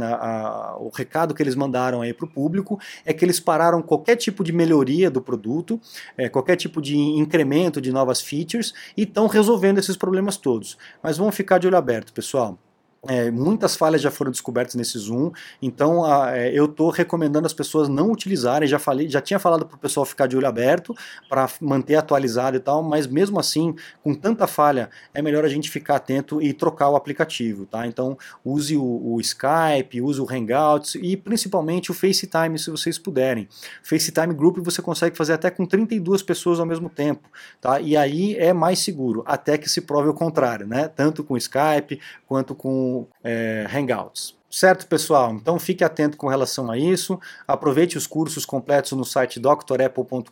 o 0.79 0.90
recado 0.94 1.35
que 1.35 1.42
eles 1.42 1.55
mandaram 1.55 2.03
aí 2.03 2.12
para 2.12 2.27
o 2.27 2.29
público 2.29 2.79
é 3.05 3.14
que 3.14 3.25
eles 3.25 3.40
pararam 3.40 3.81
qualquer 3.81 4.16
tipo 4.16 4.44
de 4.44 4.53
melhoria 4.53 4.74
melhoria 4.75 5.11
do 5.11 5.23
produto, 5.23 5.81
é, 6.17 6.29
qualquer 6.29 6.57
tipo 6.57 6.83
de 6.83 6.97
incremento 6.97 7.81
de 7.81 7.93
novas 7.93 8.21
features 8.21 8.75
e 8.97 9.03
estão 9.03 9.27
resolvendo 9.29 9.79
esses 9.79 9.97
problemas 9.97 10.37
todos. 10.37 10.77
Mas 11.03 11.17
vamos 11.17 11.37
ficar 11.37 11.59
de 11.59 11.67
olho 11.67 11.77
aberto, 11.77 12.13
pessoal. 12.13 12.59
É, 13.07 13.31
muitas 13.31 13.77
falhas 13.77 14.01
já 14.01 14.11
foram 14.11 14.31
descobertas 14.31 14.75
nesse 14.75 14.99
Zoom, 14.99 15.31
então 15.61 16.05
a, 16.05 16.37
é, 16.37 16.51
eu 16.53 16.64
estou 16.64 16.90
recomendando 16.90 17.47
as 17.47 17.53
pessoas 17.53 17.88
não 17.88 18.11
utilizarem. 18.11 18.67
Já 18.67 18.79
falei, 18.79 19.09
já 19.09 19.21
tinha 19.21 19.38
falado 19.38 19.67
para 19.67 19.77
o 19.77 19.79
pessoal 19.79 20.07
ficar 20.07 20.27
de 20.27 20.37
olho 20.37 20.47
aberto 20.47 20.95
para 21.29 21.49
manter 21.61 21.97
atualizado 21.97 22.57
e 22.57 22.61
tal, 22.61 22.83
mas 22.83 23.07
mesmo 23.07 23.38
assim, 23.38 23.75
com 24.03 24.14
tanta 24.14 24.47
falha, 24.47 24.88
é 25.12 25.21
melhor 25.21 25.45
a 25.45 25.49
gente 25.49 25.71
ficar 25.71 25.97
atento 25.97 26.40
e 26.40 26.53
trocar 26.53 26.88
o 26.88 26.97
aplicativo, 26.97 27.67
tá? 27.67 27.87
Então 27.87 28.17
use 28.45 28.77
o, 28.77 29.14
o 29.14 29.21
Skype, 29.21 30.01
use 30.01 30.21
o 30.21 30.27
Hangouts 30.31 30.95
e 30.95 31.17
principalmente 31.17 31.90
o 31.90 31.95
FaceTime, 31.95 32.59
se 32.59 32.71
vocês 32.71 32.99
puderem. 32.99 33.49
FaceTime 33.83 34.33
Group 34.35 34.59
você 34.59 34.81
consegue 34.81 35.17
fazer 35.17 35.35
até 35.35 35.51
com 35.51 35.67
32 35.67 36.23
pessoas 36.23 36.59
ao 36.59 36.67
mesmo 36.67 36.88
tempo, 36.88 37.29
tá? 37.61 37.81
E 37.81 37.97
aí 37.97 38.35
é 38.37 38.53
mais 38.53 38.79
seguro, 38.79 39.23
até 39.27 39.59
que 39.59 39.69
se 39.69 39.81
prove 39.83 40.09
o 40.09 40.14
contrário, 40.14 40.67
né? 40.67 40.88
Tanto 40.88 41.23
com 41.23 41.37
Skype 41.37 42.01
quanto 42.27 42.55
com 42.55 42.93
é, 43.22 43.66
Hangouts. 43.72 44.35
Certo, 44.57 44.87
pessoal? 44.87 45.33
Então 45.33 45.59
fique 45.59 45.83
atento 45.83 46.17
com 46.17 46.29
relação 46.29 46.71
a 46.71 46.79
isso. 46.79 47.19
Aproveite 47.45 47.99
os 47.99 48.07
cursos 48.07 48.47
completos 48.47 48.93
no 48.93 49.05
site 49.05 49.40
drapple.com.br 49.40 50.31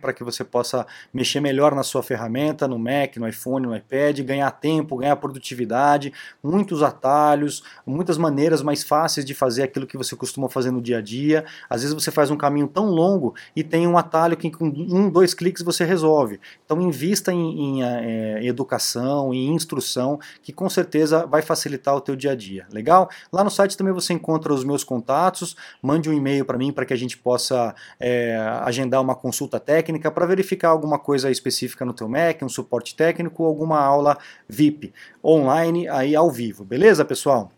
para 0.00 0.12
que 0.12 0.22
você 0.22 0.44
possa 0.44 0.86
mexer 1.12 1.40
melhor 1.40 1.74
na 1.74 1.82
sua 1.82 2.04
ferramenta, 2.04 2.68
no 2.68 2.78
Mac, 2.78 3.16
no 3.16 3.26
iPhone, 3.26 3.66
no 3.66 3.76
iPad, 3.76 4.20
ganhar 4.20 4.48
tempo, 4.52 4.98
ganhar 4.98 5.16
produtividade, 5.16 6.12
muitos 6.40 6.84
atalhos, 6.84 7.64
muitas 7.84 8.16
maneiras 8.16 8.62
mais 8.62 8.84
fáceis 8.84 9.26
de 9.26 9.34
fazer 9.34 9.64
aquilo 9.64 9.88
que 9.88 9.96
você 9.96 10.14
costuma 10.14 10.48
fazer 10.48 10.70
no 10.70 10.80
dia 10.80 10.98
a 10.98 11.02
dia. 11.02 11.44
Às 11.68 11.82
vezes 11.82 11.94
você 11.94 12.12
faz 12.12 12.30
um 12.30 12.36
caminho 12.36 12.68
tão 12.68 12.84
longo 12.84 13.34
e 13.56 13.64
tem 13.64 13.88
um 13.88 13.98
atalho 13.98 14.36
que 14.36 14.52
com 14.52 14.66
um, 14.66 15.10
dois 15.10 15.34
cliques 15.34 15.64
você 15.64 15.84
resolve. 15.84 16.38
Então 16.64 16.80
invista 16.80 17.32
em, 17.32 17.80
em, 17.80 17.82
é, 17.82 18.40
em 18.40 18.46
educação, 18.46 19.34
em 19.34 19.52
instrução, 19.52 20.20
que 20.44 20.52
com 20.52 20.70
certeza 20.70 21.26
vai 21.26 21.42
facilitar 21.42 21.96
o 21.96 22.00
teu 22.00 22.14
dia 22.14 22.30
a 22.30 22.36
dia. 22.36 22.68
Legal? 22.70 23.10
Lá 23.32 23.42
no 23.42 23.50
site 23.50 23.76
também 23.76 23.92
você 23.92 24.12
encontra 24.12 24.52
os 24.52 24.64
meus 24.64 24.84
contatos, 24.84 25.56
mande 25.82 26.08
um 26.08 26.12
e-mail 26.12 26.44
para 26.44 26.58
mim 26.58 26.72
para 26.72 26.84
que 26.84 26.92
a 26.92 26.96
gente 26.96 27.16
possa 27.18 27.74
é, 27.98 28.36
agendar 28.62 29.00
uma 29.00 29.14
consulta 29.14 29.58
técnica 29.58 30.10
para 30.10 30.26
verificar 30.26 30.70
alguma 30.70 30.98
coisa 30.98 31.30
específica 31.30 31.84
no 31.84 31.92
teu 31.92 32.08
Mac, 32.08 32.42
um 32.42 32.48
suporte 32.48 32.94
técnico 32.94 33.42
ou 33.42 33.48
alguma 33.48 33.80
aula 33.80 34.16
VIP 34.48 34.92
online 35.24 35.88
aí 35.88 36.14
ao 36.14 36.30
vivo. 36.30 36.64
Beleza, 36.64 37.04
pessoal? 37.04 37.50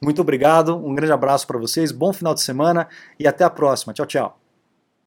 Muito 0.00 0.20
obrigado, 0.20 0.76
um 0.76 0.94
grande 0.94 1.12
abraço 1.12 1.46
para 1.46 1.58
vocês, 1.58 1.90
bom 1.90 2.12
final 2.12 2.34
de 2.34 2.42
semana 2.42 2.88
e 3.18 3.26
até 3.26 3.44
a 3.44 3.50
próxima. 3.50 3.94
Tchau, 3.94 4.06
tchau. 4.06 4.43